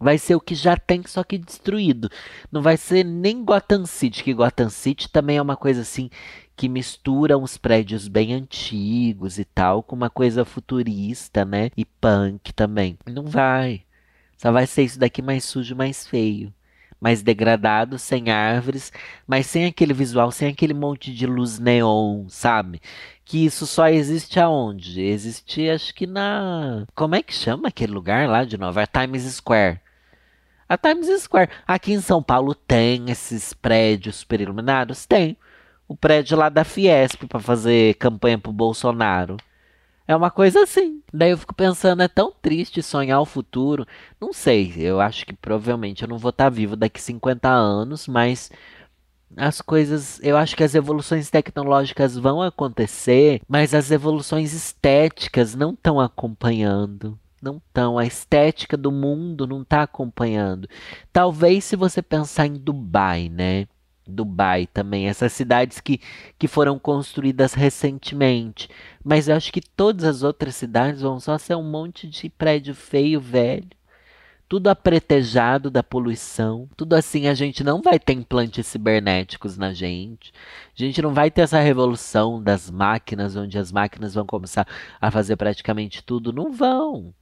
Vai 0.00 0.16
ser 0.16 0.34
o 0.34 0.40
que 0.40 0.54
já 0.54 0.78
tem, 0.78 1.02
só 1.06 1.22
que 1.22 1.36
destruído. 1.36 2.10
Não 2.50 2.62
vai 2.62 2.78
ser 2.78 3.04
nem 3.04 3.44
Gotham 3.44 3.84
City, 3.84 4.24
que 4.24 4.32
Gotham 4.32 4.70
City 4.70 5.10
também 5.10 5.36
é 5.36 5.42
uma 5.42 5.56
coisa 5.56 5.82
assim 5.82 6.08
que 6.56 6.68
mistura 6.68 7.38
uns 7.38 7.56
prédios 7.56 8.08
bem 8.08 8.34
antigos 8.34 9.38
e 9.38 9.44
tal 9.44 9.82
com 9.82 9.96
uma 9.96 10.10
coisa 10.10 10.44
futurista, 10.44 11.44
né? 11.44 11.70
E 11.76 11.84
punk 11.84 12.52
também. 12.54 12.98
Não 13.06 13.24
vai. 13.24 13.82
Só 14.36 14.50
vai 14.50 14.66
ser 14.66 14.82
isso 14.84 14.98
daqui 14.98 15.22
mais 15.22 15.44
sujo, 15.44 15.76
mais 15.76 16.06
feio. 16.06 16.52
Mais 17.00 17.22
degradado, 17.22 17.98
sem 17.98 18.30
árvores, 18.30 18.92
mas 19.26 19.46
sem 19.46 19.64
aquele 19.66 19.94
visual, 19.94 20.30
sem 20.30 20.48
aquele 20.48 20.74
monte 20.74 21.14
de 21.14 21.26
luz 21.26 21.58
neon, 21.58 22.26
sabe? 22.28 22.80
Que 23.24 23.44
isso 23.46 23.66
só 23.66 23.88
existe 23.88 24.38
aonde? 24.38 25.00
Existe, 25.00 25.68
acho 25.70 25.94
que 25.94 26.06
na. 26.06 26.86
Como 26.94 27.14
é 27.14 27.22
que 27.22 27.32
chama 27.32 27.68
aquele 27.68 27.92
lugar 27.92 28.28
lá 28.28 28.44
de 28.44 28.58
Nova? 28.58 28.86
Times 28.86 29.22
Square. 29.34 29.80
A 30.70 30.78
Times 30.78 31.08
Square. 31.22 31.50
Aqui 31.66 31.92
em 31.92 32.00
São 32.00 32.22
Paulo 32.22 32.54
tem 32.54 33.10
esses 33.10 33.52
prédios 33.52 34.18
super 34.18 34.40
iluminados? 34.40 35.04
Tem. 35.04 35.36
O 35.88 35.96
prédio 35.96 36.38
lá 36.38 36.48
da 36.48 36.62
Fiesp 36.62 37.24
para 37.26 37.40
fazer 37.40 37.94
campanha 37.94 38.38
pro 38.38 38.52
Bolsonaro. 38.52 39.36
É 40.06 40.14
uma 40.14 40.30
coisa 40.30 40.62
assim. 40.62 41.02
Daí 41.12 41.32
eu 41.32 41.38
fico 41.38 41.52
pensando, 41.56 42.04
é 42.04 42.06
tão 42.06 42.32
triste 42.40 42.84
sonhar 42.84 43.20
o 43.20 43.24
futuro. 43.24 43.84
Não 44.20 44.32
sei, 44.32 44.72
eu 44.76 45.00
acho 45.00 45.26
que 45.26 45.32
provavelmente 45.32 46.04
eu 46.04 46.08
não 46.08 46.18
vou 46.18 46.30
estar 46.30 46.44
tá 46.44 46.50
vivo 46.50 46.76
daqui 46.76 47.02
50 47.02 47.48
anos, 47.48 48.06
mas 48.06 48.48
as 49.36 49.60
coisas, 49.60 50.20
eu 50.22 50.36
acho 50.36 50.54
que 50.54 50.62
as 50.62 50.76
evoluções 50.76 51.28
tecnológicas 51.30 52.16
vão 52.16 52.40
acontecer, 52.40 53.42
mas 53.48 53.74
as 53.74 53.90
evoluções 53.90 54.52
estéticas 54.52 55.56
não 55.56 55.72
estão 55.72 55.98
acompanhando 55.98 57.18
não 57.42 57.56
estão. 57.58 57.98
A 57.98 58.04
estética 58.06 58.76
do 58.76 58.90
mundo 58.92 59.46
não 59.46 59.62
está 59.62 59.82
acompanhando. 59.82 60.68
Talvez 61.12 61.64
se 61.64 61.76
você 61.76 62.02
pensar 62.02 62.46
em 62.46 62.54
Dubai, 62.54 63.28
né? 63.28 63.66
Dubai 64.06 64.66
também, 64.66 65.08
essas 65.08 65.32
cidades 65.32 65.80
que, 65.80 66.00
que 66.38 66.48
foram 66.48 66.78
construídas 66.78 67.54
recentemente. 67.54 68.68
Mas 69.04 69.28
eu 69.28 69.36
acho 69.36 69.52
que 69.52 69.60
todas 69.60 70.04
as 70.04 70.22
outras 70.24 70.56
cidades 70.56 71.00
vão 71.02 71.20
só 71.20 71.38
ser 71.38 71.54
um 71.54 71.62
monte 71.62 72.08
de 72.08 72.28
prédio 72.28 72.74
feio, 72.74 73.20
velho. 73.20 73.68
tudo 74.48 74.68
apretejado 74.68 75.70
da 75.70 75.82
poluição, 75.82 76.68
tudo 76.76 76.94
assim 76.94 77.28
a 77.28 77.34
gente 77.34 77.62
não 77.62 77.80
vai 77.80 78.00
ter 78.00 78.14
implantes 78.14 78.66
cibernéticos 78.66 79.56
na 79.56 79.72
gente. 79.72 80.32
A 80.76 80.82
gente 80.82 81.00
não 81.00 81.14
vai 81.14 81.30
ter 81.30 81.42
essa 81.42 81.60
revolução 81.60 82.42
das 82.42 82.68
máquinas, 82.70 83.36
onde 83.36 83.56
as 83.58 83.70
máquinas 83.70 84.14
vão 84.14 84.26
começar 84.26 84.66
a 85.00 85.10
fazer 85.10 85.36
praticamente 85.36 86.02
tudo. 86.02 86.32
Não 86.32 86.50
vão. 86.52 87.14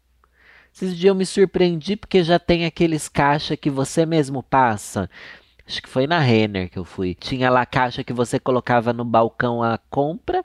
Esses 0.78 0.96
dias 0.96 1.10
eu 1.10 1.14
me 1.16 1.26
surpreendi 1.26 1.96
porque 1.96 2.22
já 2.22 2.38
tem 2.38 2.64
aqueles 2.64 3.08
caixa 3.08 3.56
que 3.56 3.68
você 3.68 4.06
mesmo 4.06 4.44
passa. 4.44 5.10
Acho 5.66 5.82
que 5.82 5.88
foi 5.88 6.06
na 6.06 6.20
Renner 6.20 6.70
que 6.70 6.78
eu 6.78 6.84
fui. 6.84 7.16
Tinha 7.16 7.50
lá 7.50 7.66
caixa 7.66 8.04
que 8.04 8.12
você 8.12 8.38
colocava 8.38 8.92
no 8.92 9.04
balcão 9.04 9.60
a 9.60 9.76
compra 9.90 10.44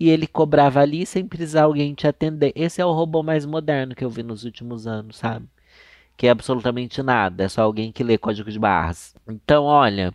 e 0.00 0.08
ele 0.08 0.26
cobrava 0.26 0.80
ali 0.80 1.04
sem 1.04 1.26
precisar 1.26 1.64
alguém 1.64 1.92
te 1.92 2.06
atender. 2.06 2.50
Esse 2.56 2.80
é 2.80 2.86
o 2.86 2.92
robô 2.92 3.22
mais 3.22 3.44
moderno 3.44 3.94
que 3.94 4.02
eu 4.02 4.08
vi 4.08 4.22
nos 4.22 4.42
últimos 4.44 4.86
anos, 4.86 5.16
sabe? 5.18 5.46
que 6.16 6.28
é 6.28 6.30
absolutamente 6.30 7.02
nada, 7.02 7.44
é 7.44 7.48
só 7.48 7.62
alguém 7.62 7.92
que 7.92 8.04
lê 8.04 8.16
código 8.16 8.50
de 8.50 8.58
barras. 8.58 9.14
Então, 9.28 9.64
olha, 9.64 10.14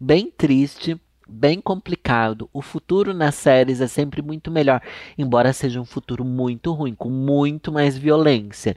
bem 0.00 0.30
triste, 0.30 1.00
bem 1.28 1.60
complicado. 1.60 2.48
O 2.52 2.62
futuro 2.62 3.12
nas 3.14 3.34
séries 3.34 3.80
é 3.80 3.86
sempre 3.86 4.22
muito 4.22 4.50
melhor, 4.50 4.80
embora 5.16 5.52
seja 5.52 5.80
um 5.80 5.84
futuro 5.84 6.24
muito 6.24 6.72
ruim, 6.72 6.94
com 6.94 7.10
muito 7.10 7.70
mais 7.72 7.96
violência. 7.98 8.76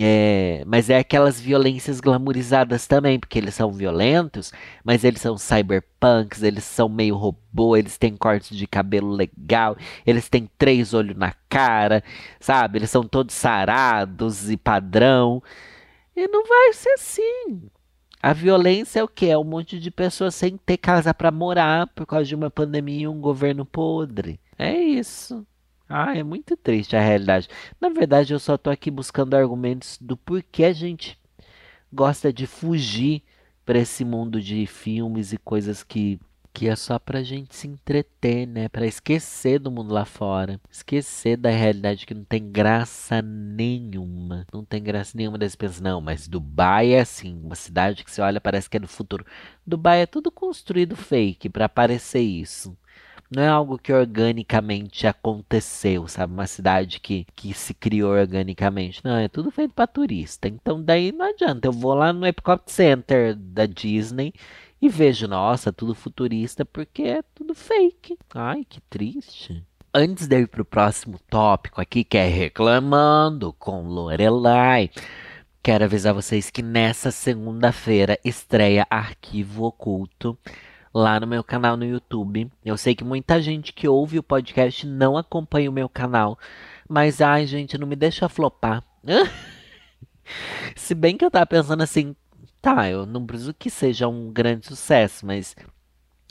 É, 0.00 0.62
mas 0.66 0.90
é 0.90 0.98
aquelas 0.98 1.40
violências 1.40 1.98
glamorizadas 1.98 2.86
também, 2.86 3.18
porque 3.18 3.38
eles 3.38 3.54
são 3.54 3.72
violentos, 3.72 4.52
mas 4.84 5.02
eles 5.02 5.20
são 5.20 5.36
cyberpunks, 5.38 6.42
eles 6.42 6.64
são 6.64 6.88
meio 6.88 7.16
robô, 7.16 7.76
eles 7.76 7.96
têm 7.96 8.16
corte 8.16 8.54
de 8.54 8.66
cabelo 8.66 9.10
legal, 9.10 9.76
eles 10.06 10.28
têm 10.28 10.48
três 10.58 10.92
olhos 10.94 11.16
na 11.16 11.32
cara, 11.48 12.04
sabe? 12.38 12.78
Eles 12.78 12.90
são 12.90 13.02
todos 13.02 13.34
sarados 13.34 14.50
e 14.50 14.56
padrão. 14.56 15.42
E 16.14 16.28
não 16.28 16.44
vai 16.46 16.72
ser 16.74 16.90
assim. 16.90 17.70
A 18.20 18.32
violência 18.32 19.00
é 19.00 19.04
o 19.04 19.08
que? 19.08 19.26
É 19.26 19.38
um 19.38 19.44
monte 19.44 19.78
de 19.78 19.90
pessoas 19.90 20.34
sem 20.34 20.56
ter 20.56 20.76
casa 20.76 21.14
para 21.14 21.30
morar 21.30 21.86
por 21.88 22.04
causa 22.04 22.24
de 22.26 22.34
uma 22.34 22.50
pandemia 22.50 23.02
e 23.02 23.08
um 23.08 23.20
governo 23.20 23.64
podre. 23.64 24.40
É 24.58 24.72
isso. 24.76 25.46
Ah, 25.88 26.16
é 26.16 26.22
muito 26.22 26.56
triste 26.56 26.96
a 26.96 27.00
realidade. 27.00 27.48
Na 27.80 27.88
verdade, 27.88 28.32
eu 28.34 28.38
só 28.38 28.58
tô 28.58 28.70
aqui 28.70 28.90
buscando 28.90 29.34
argumentos 29.34 29.96
do 30.00 30.16
porquê 30.16 30.64
a 30.64 30.72
gente 30.72 31.18
gosta 31.92 32.32
de 32.32 32.46
fugir 32.46 33.22
para 33.64 33.78
esse 33.78 34.04
mundo 34.04 34.40
de 34.40 34.66
filmes 34.66 35.32
e 35.32 35.38
coisas 35.38 35.82
que 35.82 36.20
que 36.58 36.68
é 36.68 36.74
só 36.74 36.98
pra 36.98 37.22
gente 37.22 37.54
se 37.54 37.68
entreter, 37.68 38.44
né? 38.44 38.68
Pra 38.68 38.84
esquecer 38.84 39.60
do 39.60 39.70
mundo 39.70 39.94
lá 39.94 40.04
fora. 40.04 40.60
Esquecer 40.68 41.36
da 41.36 41.50
realidade 41.50 42.04
que 42.04 42.12
não 42.12 42.24
tem 42.24 42.50
graça 42.50 43.22
nenhuma. 43.22 44.44
Não 44.52 44.64
tem 44.64 44.82
graça 44.82 45.16
nenhuma 45.16 45.38
das 45.38 45.54
pessoas. 45.54 45.80
Não, 45.80 46.00
mas 46.00 46.26
Dubai 46.26 46.94
é 46.94 47.00
assim. 47.00 47.40
Uma 47.44 47.54
cidade 47.54 48.02
que 48.02 48.10
você 48.10 48.20
olha 48.20 48.40
parece 48.40 48.68
que 48.68 48.76
é 48.76 48.80
do 48.80 48.88
futuro. 48.88 49.24
Dubai 49.64 50.02
é 50.02 50.06
tudo 50.06 50.32
construído 50.32 50.96
fake 50.96 51.48
para 51.48 51.68
parecer 51.68 52.22
isso 52.22 52.76
não 53.30 53.42
é 53.42 53.48
algo 53.48 53.78
que 53.78 53.92
organicamente 53.92 55.06
aconteceu, 55.06 56.08
sabe? 56.08 56.32
Uma 56.32 56.46
cidade 56.46 56.98
que, 56.98 57.26
que 57.36 57.52
se 57.52 57.74
criou 57.74 58.12
organicamente. 58.12 59.02
Não, 59.04 59.16
é 59.16 59.28
tudo 59.28 59.50
feito 59.50 59.74
para 59.74 59.86
turista. 59.86 60.48
Então 60.48 60.82
daí 60.82 61.12
não 61.12 61.26
adianta. 61.26 61.68
Eu 61.68 61.72
vou 61.72 61.92
lá 61.94 62.12
no 62.12 62.26
Epcot 62.26 62.62
Center 62.66 63.34
da 63.36 63.66
Disney 63.66 64.32
e 64.80 64.88
vejo, 64.88 65.26
nossa, 65.26 65.72
tudo 65.72 65.94
futurista 65.94 66.64
porque 66.64 67.02
é 67.02 67.22
tudo 67.34 67.54
fake. 67.54 68.16
Ai, 68.34 68.64
que 68.64 68.80
triste. 68.82 69.64
Antes 69.92 70.26
de 70.26 70.40
ir 70.40 70.48
pro 70.48 70.64
próximo 70.64 71.18
tópico 71.28 71.80
aqui, 71.80 72.04
que 72.04 72.16
é 72.16 72.28
reclamando 72.28 73.52
com 73.54 73.82
Lorelai. 73.88 74.90
Quero 75.62 75.84
avisar 75.84 76.14
vocês 76.14 76.50
que 76.50 76.62
nessa 76.62 77.10
segunda-feira 77.10 78.18
estreia 78.24 78.86
Arquivo 78.88 79.64
Oculto 79.64 80.38
lá 80.94 81.18
no 81.18 81.26
meu 81.26 81.42
canal 81.42 81.76
no 81.76 81.84
YouTube. 81.84 82.50
Eu 82.64 82.76
sei 82.76 82.94
que 82.94 83.04
muita 83.04 83.40
gente 83.40 83.72
que 83.72 83.88
ouve 83.88 84.18
o 84.18 84.22
podcast 84.22 84.86
não 84.86 85.16
acompanha 85.16 85.70
o 85.70 85.72
meu 85.72 85.88
canal, 85.88 86.38
mas 86.88 87.20
ai, 87.20 87.46
gente, 87.46 87.76
não 87.78 87.86
me 87.86 87.96
deixa 87.96 88.28
flopar. 88.28 88.82
Se 90.76 90.94
bem 90.94 91.16
que 91.16 91.24
eu 91.24 91.30
tava 91.30 91.46
pensando 91.46 91.82
assim, 91.82 92.14
tá, 92.60 92.88
eu 92.90 93.06
não 93.06 93.26
preciso 93.26 93.54
que 93.54 93.70
seja 93.70 94.08
um 94.08 94.32
grande 94.32 94.66
sucesso, 94.66 95.26
mas 95.26 95.54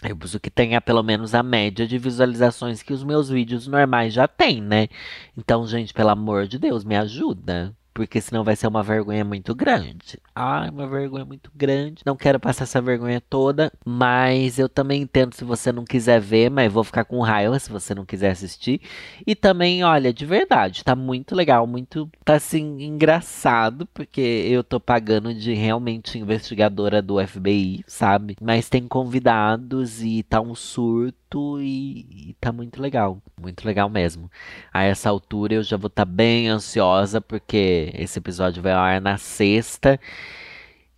eu 0.04 0.16
preciso 0.16 0.40
que 0.40 0.52
tenha 0.52 0.80
pelo 0.82 1.04
menos 1.04 1.34
a 1.34 1.42
média 1.42 1.88
de 1.88 1.98
visualizações 1.98 2.84
que 2.84 2.94
os 2.94 3.04
meus 3.04 3.30
vídeos 3.30 3.68
normais 3.68 4.14
já 4.14 4.28
têm, 4.28 4.62
né? 4.62 4.88
Então, 5.36 5.66
gente, 5.68 5.94
pelo 5.94 6.10
amor 6.10 6.48
de 6.48 6.60
Deus, 6.60 6.84
me 6.84 6.96
ajuda 6.96 7.76
porque 7.98 8.22
senão 8.22 8.44
vai 8.44 8.56
ser 8.56 8.68
uma 8.68 8.84
vergonha 8.84 9.26
muito 9.26 9.56
grande. 9.56 10.20
Ai, 10.40 10.70
uma 10.70 10.86
vergonha 10.88 11.26
muito 11.26 11.52
grande. 11.56 12.04
Não 12.06 12.16
quero 12.16 12.40
passar 12.40 12.66
essa 12.66 12.80
vergonha 12.80 13.20
toda, 13.20 13.74
mas 13.84 14.60
eu 14.60 14.70
também 14.70 15.02
entendo 15.02 15.34
se 15.34 15.44
você 15.44 15.72
não 15.72 15.84
quiser 15.84 16.22
ver, 16.22 16.52
mas 16.52 16.72
vou 16.72 16.84
ficar 16.84 17.06
com 17.06 17.20
raiva 17.22 17.58
se 17.58 17.72
você 17.72 17.96
não 17.96 18.06
quiser 18.06 18.30
assistir. 18.30 18.80
E 19.26 19.34
também, 19.34 19.84
olha, 19.84 20.14
de 20.14 20.28
verdade, 20.28 20.84
tá 20.84 20.96
muito 20.96 21.34
legal, 21.34 21.66
muito 21.66 22.08
tá 22.24 22.36
assim 22.36 22.84
engraçado, 22.84 23.88
porque 23.88 24.22
eu 24.22 24.64
tô 24.64 24.80
pagando 24.80 25.34
de 25.34 25.56
realmente 25.56 26.20
investigadora 26.20 27.02
do 27.02 27.20
FBI, 27.26 27.84
sabe? 27.88 28.36
Mas 28.40 28.70
tem 28.70 28.88
convidados 28.88 30.04
e 30.04 30.22
tá 30.22 30.40
um 30.40 30.54
surto 30.54 31.60
e, 31.60 32.30
e 32.30 32.36
tá 32.40 32.52
muito 32.52 32.80
legal, 32.80 33.20
muito 33.42 33.66
legal 33.66 33.90
mesmo. 33.90 34.30
A 34.72 34.84
essa 34.84 35.10
altura 35.10 35.56
eu 35.56 35.64
já 35.64 35.78
vou 35.78 35.88
estar 35.88 36.06
tá 36.06 36.12
bem 36.12 36.48
ansiosa 36.48 37.20
porque 37.20 37.92
esse 37.96 38.20
episódio 38.20 38.62
vai 38.62 38.74
ao 38.74 38.80
ar 38.82 39.02
na 39.02 39.18
sexta 39.18 40.00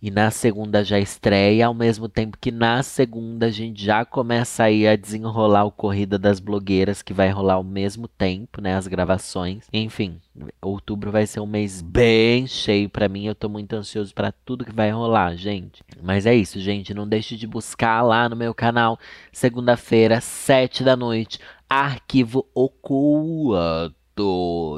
e 0.02 0.10
na 0.10 0.30
segunda 0.30 0.82
já 0.82 0.98
estreia, 0.98 1.66
ao 1.66 1.74
mesmo 1.74 2.08
tempo 2.08 2.38
que 2.40 2.50
na 2.50 2.82
segunda 2.82 3.46
a 3.46 3.50
gente 3.50 3.84
já 3.84 4.04
começa 4.04 4.64
aí 4.64 4.86
a 4.86 4.96
desenrolar 4.96 5.64
o 5.64 5.70
Corrida 5.70 6.18
das 6.18 6.40
Blogueiras, 6.40 7.02
que 7.02 7.12
vai 7.12 7.28
rolar 7.28 7.54
ao 7.54 7.64
mesmo 7.64 8.08
tempo, 8.08 8.60
né, 8.60 8.74
as 8.74 8.86
gravações. 8.86 9.66
Enfim, 9.72 10.18
outubro 10.62 11.10
vai 11.10 11.26
ser 11.26 11.40
um 11.40 11.46
mês 11.46 11.82
bem 11.82 12.46
cheio 12.46 12.88
para 12.88 13.08
mim, 13.08 13.26
eu 13.26 13.34
tô 13.34 13.48
muito 13.48 13.74
ansioso 13.74 14.14
para 14.14 14.32
tudo 14.32 14.64
que 14.64 14.72
vai 14.72 14.90
rolar, 14.90 15.36
gente. 15.36 15.82
Mas 16.02 16.24
é 16.24 16.34
isso, 16.34 16.58
gente, 16.60 16.94
não 16.94 17.06
deixe 17.06 17.36
de 17.36 17.46
buscar 17.46 18.02
lá 18.02 18.28
no 18.28 18.36
meu 18.36 18.54
canal, 18.54 18.98
segunda-feira, 19.32 20.20
sete 20.20 20.82
da 20.82 20.96
noite, 20.96 21.38
Arquivo 21.68 22.46
Oculto. 22.54 23.99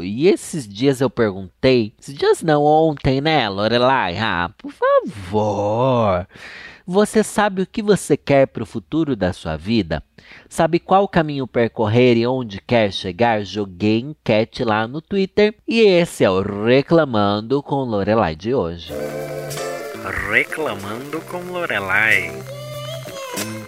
E 0.03 0.29
esses 0.29 0.69
dias 0.69 1.01
eu 1.01 1.09
perguntei, 1.09 1.95
esses 1.99 2.15
dias 2.15 2.43
não, 2.43 2.63
ontem, 2.65 3.21
né, 3.21 3.49
Lorelai? 3.49 4.19
Ah, 4.19 4.51
por 4.57 4.73
favor. 4.73 6.27
Você 6.87 7.23
sabe 7.23 7.63
o 7.63 7.67
que 7.67 7.83
você 7.83 8.17
quer 8.17 8.49
para 8.49 8.65
o 8.65 8.67
futuro 8.67 9.15
da 9.15 9.33
sua 9.33 9.57
vida? 9.57 10.03
Sabe 10.49 10.81
qual 10.81 11.07
caminho 11.07 11.47
percorrer 11.47 12.17
e 12.17 12.27
onde 12.27 12.61
quer 12.61 12.93
chegar? 12.93 13.45
Joguei 13.45 14.01
enquete 14.01 14.65
lá 14.65 14.89
no 14.89 15.01
Twitter 15.01 15.55
e 15.67 15.81
esse 15.81 16.25
é 16.25 16.31
o 16.31 16.43
Reclamando 16.43 17.63
com 17.63 17.85
Lorelai 17.85 18.35
de 18.35 18.53
hoje. 18.53 18.93
Reclamando 20.31 21.21
com 21.23 21.39
Lorelai. 21.53 22.33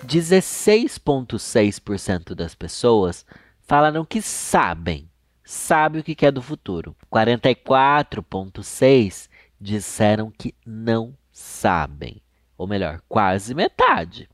16,6% 0.06 2.34
das 2.34 2.54
pessoas 2.54 3.24
falaram 3.66 4.04
que 4.04 4.20
sabem 4.20 5.08
sabe 5.44 5.98
o 5.98 6.02
que 6.02 6.14
quer 6.14 6.32
do 6.32 6.40
futuro. 6.42 6.96
44,6% 7.12 9.28
disseram 9.60 10.30
que 10.30 10.54
não 10.66 11.14
sabem. 11.30 12.22
Ou 12.56 12.66
melhor, 12.66 13.02
quase 13.08 13.54
metade. 13.54 14.28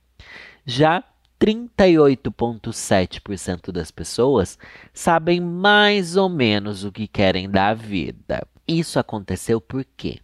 Já 0.64 1.02
38,7% 1.40 3.72
das 3.72 3.90
pessoas 3.90 4.56
sabem 4.92 5.40
mais 5.40 6.14
ou 6.16 6.28
menos 6.28 6.84
o 6.84 6.92
que 6.92 7.08
querem 7.08 7.50
da 7.50 7.72
vida. 7.72 8.46
Isso 8.68 8.98
aconteceu 8.98 9.58
por 9.60 9.86
quê? 9.96 10.20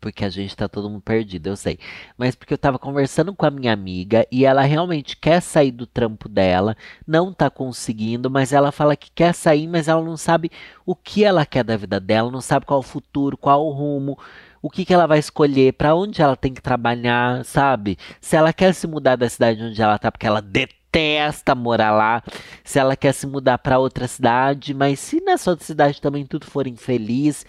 Porque 0.00 0.24
a 0.24 0.30
gente 0.30 0.56
tá 0.56 0.68
todo 0.68 0.88
mundo 0.88 1.02
perdido, 1.02 1.48
eu 1.48 1.56
sei. 1.56 1.78
Mas 2.16 2.34
porque 2.34 2.54
eu 2.54 2.58
tava 2.58 2.78
conversando 2.78 3.34
com 3.34 3.44
a 3.46 3.50
minha 3.50 3.72
amiga 3.72 4.26
e 4.30 4.44
ela 4.44 4.62
realmente 4.62 5.16
quer 5.16 5.40
sair 5.40 5.70
do 5.70 5.86
trampo 5.86 6.28
dela, 6.28 6.76
não 7.06 7.32
tá 7.32 7.50
conseguindo, 7.50 8.30
mas 8.30 8.52
ela 8.52 8.72
fala 8.72 8.96
que 8.96 9.10
quer 9.10 9.34
sair, 9.34 9.66
mas 9.68 9.88
ela 9.88 10.02
não 10.02 10.16
sabe 10.16 10.50
o 10.86 10.94
que 10.96 11.24
ela 11.24 11.44
quer 11.44 11.64
da 11.64 11.76
vida 11.76 12.00
dela, 12.00 12.30
não 12.30 12.40
sabe 12.40 12.66
qual 12.66 12.80
o 12.80 12.82
futuro, 12.82 13.36
qual 13.36 13.66
o 13.66 13.70
rumo 13.70 14.18
o 14.62 14.68
que, 14.68 14.84
que 14.84 14.92
ela 14.92 15.06
vai 15.06 15.18
escolher, 15.18 15.72
para 15.72 15.94
onde 15.94 16.20
ela 16.20 16.36
tem 16.36 16.52
que 16.52 16.60
trabalhar, 16.60 17.44
sabe? 17.44 17.96
Se 18.20 18.36
ela 18.36 18.52
quer 18.52 18.74
se 18.74 18.86
mudar 18.86 19.16
da 19.16 19.28
cidade 19.28 19.62
onde 19.62 19.80
ela 19.80 19.98
tá 19.98 20.12
porque 20.12 20.26
ela 20.26 20.42
detesta 20.42 21.54
morar 21.54 21.92
lá, 21.92 22.22
se 22.64 22.78
ela 22.78 22.96
quer 22.96 23.12
se 23.12 23.26
mudar 23.26 23.58
para 23.58 23.78
outra 23.78 24.06
cidade, 24.06 24.74
mas 24.74 24.98
se 25.00 25.20
nessa 25.20 25.50
outra 25.50 25.64
cidade 25.64 26.00
também 26.00 26.26
tudo 26.26 26.46
for 26.46 26.66
infeliz 26.66 27.46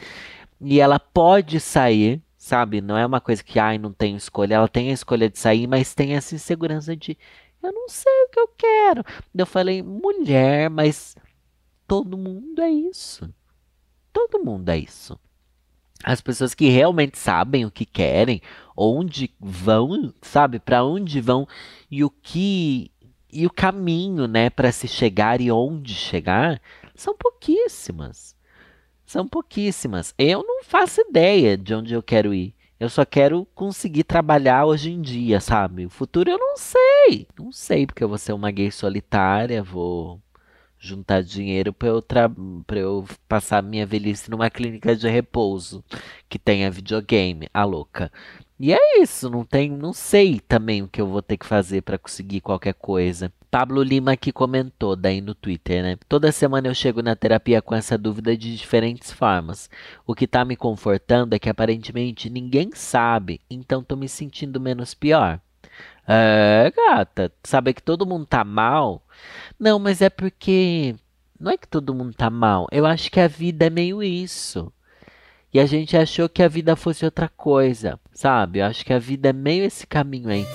e 0.62 0.80
ela 0.80 1.00
pode 1.00 1.60
sair, 1.60 2.22
sabe? 2.42 2.82
Não 2.82 2.98
é 2.98 3.06
uma 3.06 3.22
coisa 3.22 3.44
que, 3.44 3.60
ai, 3.60 3.78
não 3.78 3.94
tenho 3.94 4.18
escolha. 4.18 4.56
Ela 4.56 4.68
tem 4.68 4.90
a 4.90 4.94
escolha 4.94 5.30
de 5.30 5.38
sair, 5.38 5.68
mas 5.68 5.94
tem 5.94 6.16
essa 6.16 6.34
insegurança 6.34 6.96
de, 6.96 7.16
eu 7.62 7.72
não 7.72 7.88
sei 7.88 8.12
o 8.24 8.30
que 8.30 8.40
eu 8.40 8.48
quero. 8.58 9.04
Eu 9.36 9.46
falei, 9.46 9.84
mulher, 9.84 10.68
mas 10.68 11.16
todo 11.88 12.18
mundo 12.18 12.60
é 12.60 12.70
isso. 12.70 13.32
Todo 14.12 14.44
mundo 14.44 14.70
é 14.70 14.78
isso. 14.80 15.20
as 16.04 16.22
pessoas 16.22 16.54
que 16.54 16.68
realmente 16.70 17.18
sabem 17.18 17.66
o 17.66 17.72
que 17.72 17.86
querem, 17.86 18.42
onde 18.76 19.32
vão, 19.40 20.14
sabe, 20.22 20.60
para 20.60 20.84
onde 20.84 21.22
vão 21.22 21.48
e 21.90 22.04
o 22.04 22.10
que 22.10 22.92
e 23.34 23.46
o 23.46 23.50
caminho, 23.50 24.28
né, 24.28 24.50
para 24.50 24.72
se 24.74 24.88
chegar 24.90 25.40
e 25.40 25.50
onde 25.52 25.94
chegar, 25.94 26.62
são 26.94 27.16
pouquíssimas. 27.16 28.36
São 29.12 29.28
pouquíssimas. 29.28 30.16
Eu 30.18 30.42
não 30.42 30.64
faço 30.64 31.02
ideia 31.02 31.58
de 31.58 31.76
onde 31.76 31.94
eu 31.94 32.02
quero 32.02 32.34
ir. 32.34 32.56
Eu 32.80 32.88
só 32.88 33.04
quero 33.04 33.46
conseguir 33.54 34.06
trabalhar 34.06 34.66
hoje 34.66 34.90
em 34.90 35.02
dia, 35.02 35.42
sabe? 35.42 35.86
O 35.86 35.90
futuro 35.90 36.30
eu 36.30 36.38
não 36.38 36.56
sei. 36.56 37.28
Não 37.38 37.52
sei, 37.52 37.86
porque 37.86 38.02
eu 38.02 38.08
vou 38.08 38.18
ser 38.18 38.32
uma 38.32 38.50
gay 38.52 38.72
solitária, 38.72 39.62
vou 39.62 40.22
juntar 40.80 41.24
dinheiro 41.24 41.74
para 41.74 41.90
eu, 41.90 42.02
tra... 42.02 42.32
eu 42.72 43.06
passar 43.28 43.62
minha 43.62 43.86
velhice 43.86 44.32
numa 44.32 44.50
clínica 44.50 44.96
de 44.96 45.10
repouso 45.10 45.84
que 46.30 46.40
tenha 46.40 46.72
videogame, 46.72 47.50
a 47.54 47.66
louca. 47.66 48.10
E 48.58 48.72
é 48.72 49.02
isso, 49.02 49.30
não 49.30 49.44
tem, 49.44 49.70
não 49.70 49.92
sei 49.92 50.40
também 50.40 50.84
o 50.84 50.88
que 50.88 51.02
eu 51.02 51.08
vou 51.08 51.22
ter 51.22 51.36
que 51.36 51.46
fazer 51.46 51.82
para 51.82 51.98
conseguir 51.98 52.40
qualquer 52.40 52.76
coisa. 52.76 53.30
Pablo 53.52 53.84
Lima 53.84 54.16
que 54.16 54.32
comentou 54.32 54.96
daí 54.96 55.20
no 55.20 55.36
Twitter, 55.36 55.84
né? 55.84 55.98
Toda 56.08 56.32
semana 56.32 56.70
eu 56.70 56.74
chego 56.74 57.02
na 57.02 57.18
terapia 57.18 57.62
com 57.62 57.76
essa 57.76 57.98
dúvida 57.98 58.36
de 58.38 58.56
diferentes 58.56 59.12
formas. 59.12 59.70
O 60.08 60.16
que 60.16 60.26
tá 60.26 60.46
me 60.46 60.56
confortando 60.56 61.36
é 61.36 61.40
que 61.40 61.50
aparentemente 61.50 62.30
ninguém 62.30 62.70
sabe, 62.74 63.42
então 63.50 63.84
tô 63.84 63.98
me 63.98 64.08
sentindo 64.08 64.58
menos 64.58 64.94
pior. 64.94 65.42
É, 66.08 66.72
gata, 66.74 67.30
saber 67.44 67.74
que 67.74 67.84
todo 67.84 68.06
mundo 68.06 68.26
tá 68.26 68.46
mal? 68.46 69.04
Não, 69.60 69.78
mas 69.78 70.02
é 70.02 70.10
porque. 70.10 70.96
Não 71.38 71.52
é 71.52 71.58
que 71.58 71.68
todo 71.68 71.94
mundo 71.94 72.14
tá 72.14 72.30
mal. 72.30 72.68
Eu 72.72 72.86
acho 72.86 73.12
que 73.12 73.20
a 73.20 73.28
vida 73.28 73.66
é 73.66 73.70
meio 73.70 74.02
isso. 74.02 74.72
E 75.54 75.60
a 75.60 75.66
gente 75.66 75.98
achou 75.98 76.30
que 76.30 76.42
a 76.42 76.48
vida 76.48 76.78
fosse 76.78 77.04
outra 77.04 77.28
coisa, 77.28 78.00
sabe? 78.14 78.60
Eu 78.60 78.66
acho 78.66 78.86
que 78.86 78.94
a 78.94 79.00
vida 79.00 79.30
é 79.30 79.34
meio 79.34 79.66
esse 79.66 79.86
caminho 79.86 80.30
aí. 80.30 80.46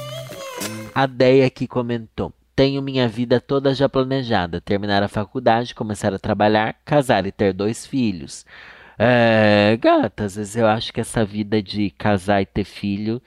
A 0.94 1.06
Deia 1.06 1.46
aqui 1.46 1.66
comentou. 1.66 2.32
Tenho 2.56 2.82
minha 2.82 3.06
vida 3.06 3.40
toda 3.40 3.74
já 3.74 3.88
planejada: 3.88 4.60
terminar 4.60 5.02
a 5.02 5.08
faculdade, 5.08 5.74
começar 5.74 6.14
a 6.14 6.18
trabalhar, 6.18 6.74
casar 6.84 7.26
e 7.26 7.32
ter 7.32 7.52
dois 7.52 7.86
filhos. 7.86 8.46
É, 8.98 9.76
gata, 9.80 10.24
às 10.24 10.36
vezes 10.36 10.56
eu 10.56 10.66
acho 10.66 10.92
que 10.92 11.00
essa 11.00 11.24
vida 11.24 11.62
de 11.62 11.90
casar 11.90 12.40
e 12.40 12.46
ter 12.46 12.64
filho 12.64 13.22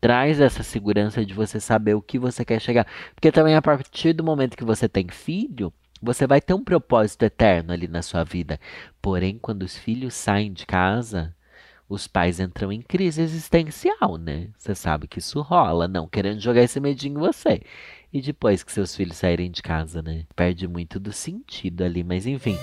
traz 0.00 0.40
essa 0.40 0.62
segurança 0.62 1.24
de 1.24 1.34
você 1.34 1.60
saber 1.60 1.94
o 1.94 2.02
que 2.02 2.18
você 2.18 2.44
quer 2.44 2.60
chegar. 2.60 2.86
Porque 3.14 3.32
também 3.32 3.54
a 3.56 3.62
partir 3.62 4.12
do 4.12 4.24
momento 4.24 4.56
que 4.56 4.64
você 4.64 4.88
tem 4.88 5.08
filho, 5.08 5.72
você 6.02 6.26
vai 6.26 6.40
ter 6.40 6.54
um 6.54 6.64
propósito 6.64 7.24
eterno 7.24 7.72
ali 7.72 7.88
na 7.88 8.02
sua 8.02 8.24
vida. 8.24 8.58
Porém, 9.02 9.38
quando 9.38 9.62
os 9.62 9.76
filhos 9.76 10.14
saem 10.14 10.52
de 10.52 10.66
casa, 10.66 11.34
os 11.88 12.06
pais 12.06 12.40
entram 12.40 12.72
em 12.72 12.80
crise 12.80 13.20
existencial, 13.22 14.16
né? 14.16 14.48
Você 14.56 14.74
sabe 14.74 15.08
que 15.08 15.18
isso 15.18 15.40
rola, 15.42 15.88
não 15.88 16.08
querendo 16.08 16.40
jogar 16.40 16.62
esse 16.62 16.80
medinho 16.80 17.16
em 17.18 17.20
você. 17.20 17.62
E 18.12 18.20
depois 18.20 18.64
que 18.64 18.72
seus 18.72 18.94
filhos 18.94 19.18
saírem 19.18 19.50
de 19.50 19.62
casa, 19.62 20.02
né? 20.02 20.24
Perde 20.34 20.66
muito 20.66 20.98
do 20.98 21.12
sentido 21.12 21.82
ali, 21.82 22.02
mas 22.02 22.26
enfim. 22.26 22.58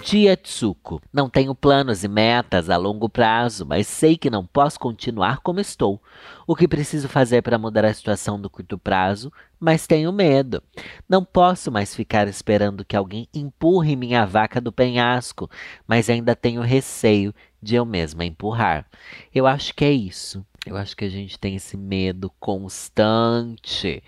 Tia 0.00 0.36
Tsuko, 0.36 1.00
não 1.12 1.28
tenho 1.28 1.54
planos 1.54 2.04
e 2.04 2.08
metas 2.08 2.70
a 2.70 2.76
longo 2.76 3.08
prazo, 3.08 3.66
mas 3.66 3.88
sei 3.88 4.16
que 4.16 4.30
não 4.30 4.46
posso 4.46 4.78
continuar 4.78 5.40
como 5.40 5.58
estou. 5.58 6.00
O 6.46 6.54
que 6.54 6.68
preciso 6.68 7.08
fazer 7.08 7.42
para 7.42 7.58
mudar 7.58 7.84
a 7.84 7.94
situação 7.94 8.40
do 8.40 8.48
curto 8.48 8.78
prazo, 8.78 9.32
mas 9.58 9.86
tenho 9.86 10.12
medo. 10.12 10.62
Não 11.08 11.24
posso 11.24 11.72
mais 11.72 11.96
ficar 11.96 12.28
esperando 12.28 12.84
que 12.84 12.94
alguém 12.94 13.26
empurre 13.34 13.96
minha 13.96 14.24
vaca 14.26 14.60
do 14.60 14.70
penhasco, 14.70 15.50
mas 15.86 16.08
ainda 16.08 16.36
tenho 16.36 16.60
receio 16.60 17.34
de 17.60 17.74
eu 17.74 17.84
mesma 17.84 18.24
empurrar. 18.24 18.86
Eu 19.34 19.46
acho 19.46 19.74
que 19.74 19.84
é 19.84 19.90
isso. 19.90 20.46
Eu 20.66 20.76
acho 20.76 20.96
que 20.96 21.04
a 21.06 21.10
gente 21.10 21.38
tem 21.38 21.56
esse 21.56 21.76
medo 21.76 22.30
constante 22.38 24.02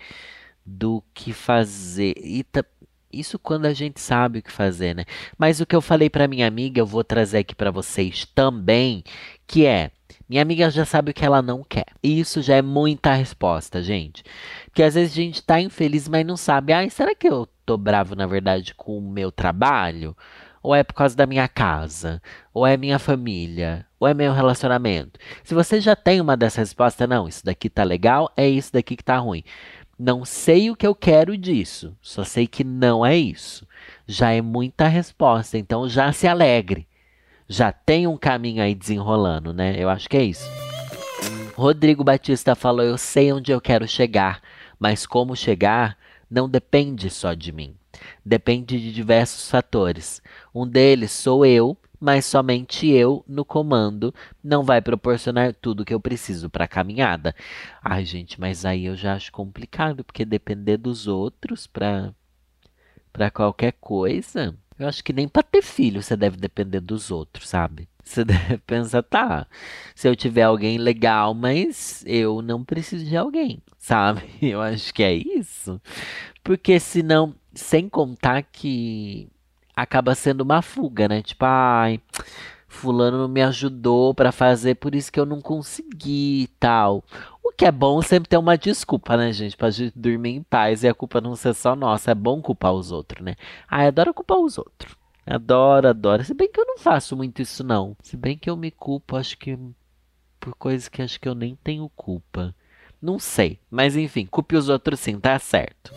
do 0.67 1.01
que 1.13 1.31
fazer. 1.31 2.13
E 2.17 2.45
isso 3.11 3.39
quando 3.39 3.65
a 3.65 3.73
gente 3.73 4.01
sabe 4.01 4.39
o 4.39 4.43
que 4.43 4.51
fazer, 4.51 4.93
né? 4.93 5.05
Mas 5.37 5.61
o 5.61 5.65
que 5.65 5.75
eu 5.75 5.81
falei 5.81 6.09
para 6.09 6.27
minha 6.27 6.45
amiga, 6.45 6.79
eu 6.79 6.85
vou 6.85 7.03
trazer 7.03 7.39
aqui 7.39 7.55
para 7.55 7.71
vocês 7.71 8.25
também, 8.35 9.03
que 9.47 9.65
é 9.65 9.91
minha 10.27 10.41
amiga 10.41 10.69
já 10.69 10.83
sabe 10.83 11.11
o 11.11 11.13
que 11.13 11.25
ela 11.25 11.41
não 11.41 11.63
quer. 11.63 11.85
E 12.03 12.19
isso 12.19 12.41
já 12.41 12.57
é 12.57 12.61
muita 12.61 13.13
resposta, 13.13 13.81
gente. 13.81 14.23
Porque 14.65 14.83
às 14.83 14.93
vezes 14.95 15.13
a 15.13 15.15
gente 15.15 15.41
tá 15.41 15.61
infeliz, 15.61 16.07
mas 16.09 16.25
não 16.25 16.35
sabe. 16.35 16.73
Ai, 16.73 16.89
será 16.89 17.15
que 17.15 17.29
eu 17.29 17.47
tô 17.65 17.77
bravo, 17.77 18.13
na 18.13 18.27
verdade, 18.27 18.73
com 18.75 18.97
o 18.97 19.01
meu 19.01 19.31
trabalho? 19.31 20.15
Ou 20.61 20.75
é 20.75 20.83
por 20.83 20.95
causa 20.95 21.15
da 21.15 21.25
minha 21.25 21.47
casa? 21.47 22.21
Ou 22.53 22.67
é 22.67 22.75
minha 22.75 22.99
família? 22.99 23.85
Ou 23.97 24.07
é 24.07 24.13
meu 24.13 24.33
relacionamento? 24.33 25.17
Se 25.45 25.53
você 25.53 25.79
já 25.79 25.95
tem 25.95 26.19
uma 26.19 26.35
dessas 26.35 26.69
respostas, 26.69 27.07
não, 27.07 27.25
isso 27.25 27.45
daqui 27.45 27.69
tá 27.69 27.83
legal, 27.83 28.29
é 28.35 28.49
isso 28.49 28.73
daqui 28.73 28.97
que 28.97 29.03
tá 29.03 29.17
ruim. 29.17 29.43
Não 29.99 30.23
sei 30.23 30.69
o 30.69 30.75
que 30.75 30.85
eu 30.85 30.93
quero 30.93 31.35
disso, 31.35 31.97
só 32.01 32.23
sei 32.23 32.45
que 32.45 32.63
não 32.63 33.03
é 33.03 33.17
isso. 33.17 33.67
Já 34.05 34.31
é 34.31 34.41
muita 34.41 34.87
resposta, 34.87 35.57
então 35.57 35.89
já 35.89 36.11
se 36.11 36.27
alegre. 36.27 36.87
Já 37.49 37.71
tem 37.71 38.05
um 38.05 38.15
caminho 38.15 38.61
aí 38.61 38.75
desenrolando, 38.75 39.51
né? 39.53 39.75
Eu 39.75 39.89
acho 39.89 40.07
que 40.07 40.17
é 40.17 40.23
isso. 40.23 40.47
Rodrigo 41.55 42.03
Batista 42.03 42.53
falou: 42.53 42.85
Eu 42.85 42.97
sei 42.97 43.33
onde 43.33 43.51
eu 43.51 43.59
quero 43.59 43.87
chegar, 43.87 44.39
mas 44.79 45.07
como 45.07 45.35
chegar 45.35 45.97
não 46.29 46.47
depende 46.47 47.09
só 47.09 47.33
de 47.33 47.51
mim. 47.51 47.75
Depende 48.23 48.79
de 48.79 48.91
diversos 48.91 49.49
fatores. 49.49 50.21
Um 50.53 50.67
deles 50.67 51.11
sou 51.11 51.43
eu 51.43 51.75
mas 51.99 52.25
somente 52.25 52.87
eu 52.87 53.23
no 53.27 53.43
comando 53.43 54.13
não 54.43 54.63
vai 54.63 54.81
proporcionar 54.81 55.53
tudo 55.53 55.85
que 55.85 55.93
eu 55.93 55.99
preciso 55.99 56.49
para 56.49 56.65
a 56.65 56.67
caminhada. 56.67 57.35
Ai, 57.81 58.05
gente, 58.05 58.39
mas 58.39 58.65
aí 58.65 58.85
eu 58.85 58.95
já 58.95 59.15
acho 59.15 59.31
complicado, 59.31 60.03
porque 60.03 60.25
depender 60.25 60.77
dos 60.77 61.07
outros 61.07 61.67
para 61.67 62.13
para 63.11 63.31
qualquer 63.31 63.73
coisa, 63.81 64.55
eu 64.77 64.87
acho 64.87 65.03
que 65.03 65.11
nem 65.11 65.27
para 65.27 65.41
ter 65.41 65.63
filho 65.63 66.03
você 66.03 66.15
deve 66.15 66.37
depender 66.37 66.79
dos 66.79 67.09
outros, 67.09 67.49
sabe? 67.49 67.89
Você 68.03 68.23
deve 68.25 68.57
pensar, 68.59 69.03
tá, 69.03 69.47
se 69.95 70.07
eu 70.07 70.15
tiver 70.15 70.43
alguém 70.43 70.77
legal, 70.77 71.33
mas 71.33 72.03
eu 72.07 72.41
não 72.41 72.63
preciso 72.63 73.05
de 73.05 73.17
alguém, 73.17 73.61
sabe? 73.77 74.23
Eu 74.41 74.61
acho 74.61 74.93
que 74.93 75.03
é 75.03 75.13
isso. 75.13 75.81
Porque 76.43 76.79
senão, 76.79 77.35
sem 77.53 77.89
contar 77.89 78.43
que 78.43 79.27
acaba 79.77 80.15
sendo 80.15 80.41
uma 80.41 80.63
fuga, 80.63 81.07
né? 81.07 81.21
Tipo, 81.21 81.45
ai, 81.45 82.01
fulano 82.67 83.19
não 83.19 83.27
me 83.27 83.43
ajudou 83.43 84.11
para 84.11 84.31
fazer, 84.31 84.73
por 84.73 84.95
isso 84.95 85.11
que 85.11 85.19
eu 85.19 85.25
não 85.25 85.39
consegui 85.39 86.43
e 86.43 86.47
tal. 86.59 87.03
O 87.43 87.51
que 87.51 87.63
é 87.63 87.71
bom 87.71 88.01
sempre 88.01 88.27
ter 88.27 88.37
uma 88.37 88.57
desculpa, 88.57 89.15
né, 89.15 89.31
gente? 89.31 89.55
Pra 89.55 89.69
gente 89.69 89.93
dormir 89.95 90.31
em 90.31 90.41
paz 90.41 90.83
e 90.83 90.87
a 90.87 90.95
culpa 90.95 91.21
não 91.21 91.35
ser 91.35 91.53
só 91.53 91.75
nossa. 91.75 92.09
É 92.09 92.15
bom 92.15 92.41
culpar 92.41 92.73
os 92.73 92.91
outros, 92.91 93.23
né? 93.23 93.35
Ai, 93.69 93.87
adoro 93.87 94.15
culpar 94.15 94.39
os 94.39 94.57
outros. 94.57 94.95
Adoro, 95.23 95.87
adoro. 95.87 96.23
Se 96.23 96.33
bem 96.33 96.51
que 96.51 96.59
eu 96.59 96.65
não 96.65 96.79
faço 96.79 97.15
muito 97.15 97.41
isso, 97.41 97.63
não. 97.63 97.95
Se 98.01 98.17
bem 98.17 98.35
que 98.35 98.49
eu 98.49 98.57
me 98.57 98.71
culpo, 98.71 99.15
acho 99.15 99.37
que 99.37 99.57
por 100.39 100.55
coisas 100.55 100.87
que 100.87 101.03
acho 101.03 101.19
que 101.19 101.29
eu 101.29 101.35
nem 101.35 101.55
tenho 101.55 101.87
culpa. 101.95 102.55
Não 102.99 103.19
sei. 103.19 103.59
Mas 103.69 103.95
enfim, 103.95 104.25
culpe 104.25 104.55
os 104.55 104.69
outros 104.69 104.99
sim, 104.99 105.19
tá 105.19 105.37
certo. 105.37 105.93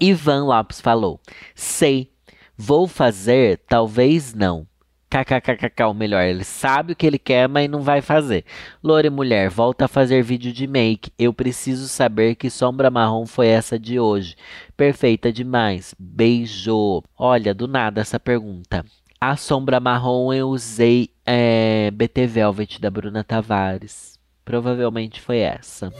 Ivan 0.00 0.44
Lopes 0.44 0.80
falou: 0.80 1.20
Sei 1.54 2.11
Vou 2.56 2.86
fazer, 2.86 3.58
talvez 3.68 4.34
não. 4.34 4.66
KKKKK, 5.12 5.84
o 5.84 5.92
melhor, 5.92 6.22
ele 6.22 6.42
sabe 6.42 6.94
o 6.94 6.96
que 6.96 7.06
ele 7.06 7.18
quer, 7.18 7.46
mas 7.46 7.68
não 7.68 7.82
vai 7.82 8.00
fazer. 8.00 8.46
Lore 8.82 9.10
mulher, 9.10 9.50
volta 9.50 9.84
a 9.84 9.88
fazer 9.88 10.22
vídeo 10.22 10.50
de 10.50 10.66
make. 10.66 11.12
Eu 11.18 11.34
preciso 11.34 11.86
saber 11.86 12.34
que 12.34 12.48
sombra 12.48 12.90
marrom 12.90 13.26
foi 13.26 13.48
essa 13.48 13.78
de 13.78 14.00
hoje. 14.00 14.36
Perfeita 14.74 15.30
demais. 15.30 15.94
Beijo. 15.98 17.02
Olha, 17.18 17.52
do 17.52 17.68
nada 17.68 18.00
essa 18.00 18.18
pergunta. 18.18 18.86
A 19.20 19.36
sombra 19.36 19.78
marrom 19.78 20.32
eu 20.32 20.48
usei 20.48 21.10
é, 21.26 21.90
BT 21.90 22.26
Velvet 22.26 22.80
da 22.80 22.90
Bruna 22.90 23.22
Tavares. 23.22 24.18
Provavelmente 24.46 25.20
foi 25.20 25.38
essa. 25.40 25.92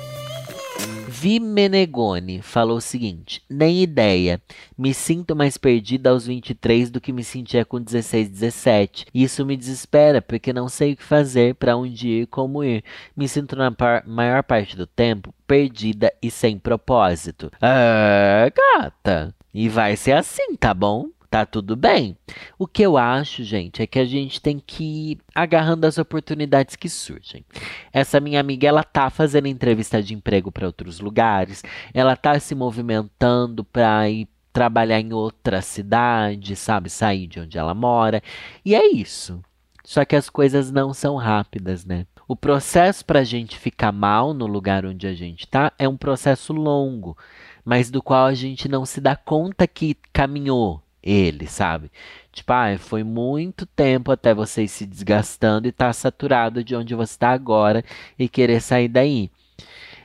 Vi 1.22 1.38
Menegoni 1.38 2.42
falou 2.42 2.78
o 2.78 2.80
seguinte: 2.80 3.44
nem 3.48 3.80
ideia. 3.80 4.42
Me 4.76 4.92
sinto 4.92 5.36
mais 5.36 5.56
perdida 5.56 6.10
aos 6.10 6.26
23 6.26 6.90
do 6.90 7.00
que 7.00 7.12
me 7.12 7.22
sentia 7.22 7.64
com 7.64 7.80
16, 7.80 8.28
17. 8.28 9.06
Isso 9.14 9.46
me 9.46 9.56
desespera 9.56 10.20
porque 10.20 10.52
não 10.52 10.68
sei 10.68 10.94
o 10.94 10.96
que 10.96 11.04
fazer, 11.04 11.54
para 11.54 11.76
onde 11.76 12.08
ir, 12.08 12.26
como 12.26 12.64
ir. 12.64 12.82
Me 13.16 13.28
sinto 13.28 13.54
na 13.54 13.70
par 13.70 14.04
maior 14.04 14.42
parte 14.42 14.76
do 14.76 14.84
tempo 14.84 15.32
perdida 15.46 16.12
e 16.20 16.28
sem 16.28 16.58
propósito. 16.58 17.52
Ah, 17.60 18.50
gata. 18.50 19.32
E 19.54 19.68
vai 19.68 19.94
ser 19.94 20.14
assim, 20.14 20.56
tá 20.56 20.74
bom? 20.74 21.06
Tá 21.32 21.46
tudo 21.46 21.74
bem. 21.74 22.14
O 22.58 22.66
que 22.66 22.82
eu 22.82 22.98
acho, 22.98 23.42
gente, 23.42 23.80
é 23.80 23.86
que 23.86 23.98
a 23.98 24.04
gente 24.04 24.38
tem 24.38 24.58
que 24.58 25.12
ir 25.12 25.18
agarrando 25.34 25.86
as 25.86 25.96
oportunidades 25.96 26.76
que 26.76 26.90
surgem. 26.90 27.42
Essa 27.90 28.20
minha 28.20 28.38
amiga, 28.38 28.68
ela 28.68 28.84
tá 28.84 29.08
fazendo 29.08 29.48
entrevista 29.48 30.02
de 30.02 30.12
emprego 30.12 30.52
para 30.52 30.66
outros 30.66 31.00
lugares, 31.00 31.62
ela 31.94 32.14
tá 32.16 32.38
se 32.38 32.54
movimentando 32.54 33.64
para 33.64 34.10
ir 34.10 34.28
trabalhar 34.52 35.00
em 35.00 35.14
outra 35.14 35.62
cidade, 35.62 36.54
sabe, 36.54 36.90
sair 36.90 37.26
de 37.26 37.40
onde 37.40 37.56
ela 37.56 37.72
mora. 37.72 38.22
E 38.62 38.74
é 38.74 38.86
isso. 38.86 39.40
Só 39.82 40.04
que 40.04 40.14
as 40.14 40.28
coisas 40.28 40.70
não 40.70 40.92
são 40.92 41.16
rápidas, 41.16 41.86
né? 41.86 42.06
O 42.28 42.36
processo 42.36 43.06
para 43.06 43.20
a 43.20 43.24
gente 43.24 43.58
ficar 43.58 43.90
mal 43.90 44.34
no 44.34 44.46
lugar 44.46 44.84
onde 44.84 45.06
a 45.06 45.14
gente 45.14 45.46
está 45.46 45.72
é 45.78 45.88
um 45.88 45.96
processo 45.96 46.52
longo, 46.52 47.16
mas 47.64 47.90
do 47.90 48.02
qual 48.02 48.26
a 48.26 48.34
gente 48.34 48.68
não 48.68 48.84
se 48.84 49.00
dá 49.00 49.16
conta 49.16 49.66
que 49.66 49.96
caminhou 50.12 50.81
ele, 51.02 51.46
sabe? 51.46 51.90
Tipo, 52.32 52.52
ah, 52.52 52.78
foi 52.78 53.02
muito 53.02 53.66
tempo 53.66 54.12
até 54.12 54.32
você 54.34 54.62
ir 54.64 54.68
se 54.68 54.86
desgastando 54.86 55.66
e 55.66 55.70
estar 55.70 55.86
tá 55.86 55.92
saturado 55.92 56.62
de 56.62 56.74
onde 56.76 56.94
você 56.94 57.12
está 57.12 57.30
agora 57.30 57.84
e 58.18 58.28
querer 58.28 58.60
sair 58.60 58.88
daí. 58.88 59.30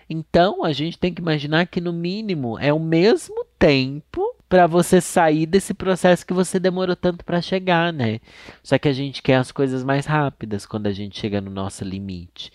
Então, 0.10 0.64
a 0.64 0.72
gente 0.72 0.98
tem 0.98 1.14
que 1.14 1.22
imaginar 1.22 1.68
que 1.68 1.82
no 1.82 1.92
mínimo 1.92 2.58
é 2.60 2.74
o 2.74 2.80
mesmo 2.80 3.46
tempo 3.60 4.36
para 4.48 4.66
você 4.66 5.02
sair 5.02 5.46
desse 5.46 5.74
processo 5.74 6.26
que 6.26 6.34
você 6.34 6.60
demorou 6.60 6.96
tanto 6.96 7.26
para 7.26 7.42
chegar, 7.42 7.92
né? 7.92 8.20
Só 8.64 8.78
que 8.78 8.88
a 8.88 8.94
gente 8.94 9.22
quer 9.22 9.36
as 9.36 9.52
coisas 9.52 9.84
mais 9.84 10.06
rápidas 10.06 10.66
quando 10.66 10.88
a 10.88 10.94
gente 10.94 11.20
chega 11.20 11.42
no 11.42 11.52
nosso 11.52 11.84
limite. 11.84 12.52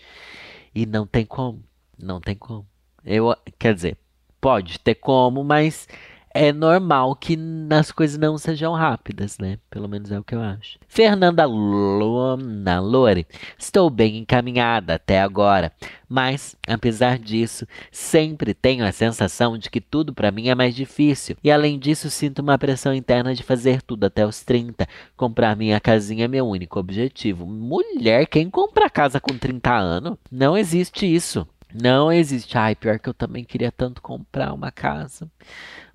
E 0.73 0.85
não 0.85 1.05
tem 1.05 1.25
como, 1.25 1.63
não 1.97 2.19
tem 2.19 2.35
como. 2.35 2.65
Eu, 3.05 3.35
quer 3.59 3.75
dizer, 3.75 3.97
pode 4.41 4.79
ter 4.79 4.95
como, 4.95 5.43
mas 5.43 5.87
é 6.33 6.51
normal 6.51 7.15
que 7.15 7.37
as 7.69 7.91
coisas 7.91 8.17
não 8.17 8.37
sejam 8.37 8.73
rápidas, 8.73 9.37
né? 9.37 9.59
Pelo 9.69 9.87
menos 9.87 10.11
é 10.11 10.19
o 10.19 10.23
que 10.23 10.33
eu 10.33 10.41
acho. 10.41 10.79
Fernanda 10.87 11.45
Lona 11.45 12.79
Lore, 12.79 13.27
estou 13.57 13.89
bem 13.89 14.17
encaminhada 14.17 14.95
até 14.95 15.21
agora, 15.21 15.71
mas 16.09 16.55
apesar 16.67 17.19
disso, 17.19 17.67
sempre 17.91 18.53
tenho 18.53 18.83
a 18.83 18.91
sensação 18.91 19.57
de 19.57 19.69
que 19.69 19.79
tudo 19.79 20.13
para 20.13 20.31
mim 20.31 20.47
é 20.47 20.55
mais 20.55 20.75
difícil. 20.75 21.37
E 21.43 21.51
além 21.51 21.77
disso, 21.77 22.09
sinto 22.09 22.39
uma 22.39 22.57
pressão 22.57 22.93
interna 22.93 23.35
de 23.35 23.43
fazer 23.43 23.81
tudo 23.83 24.05
até 24.05 24.25
os 24.25 24.43
30. 24.43 24.87
Comprar 25.15 25.55
minha 25.55 25.79
casinha 25.79 26.25
é 26.25 26.27
meu 26.27 26.47
único 26.47 26.79
objetivo. 26.79 27.45
Mulher, 27.45 28.25
quem 28.25 28.49
compra 28.49 28.89
casa 28.89 29.19
com 29.19 29.37
30 29.37 29.71
anos? 29.71 30.17
Não 30.31 30.57
existe 30.57 31.05
isso. 31.05 31.47
Não 31.73 32.11
existe. 32.11 32.57
Ai, 32.57 32.75
pior 32.75 32.99
que 32.99 33.09
eu 33.09 33.13
também 33.13 33.43
queria 33.43 33.71
tanto 33.71 34.01
comprar 34.01 34.53
uma 34.53 34.71
casa 34.71 35.27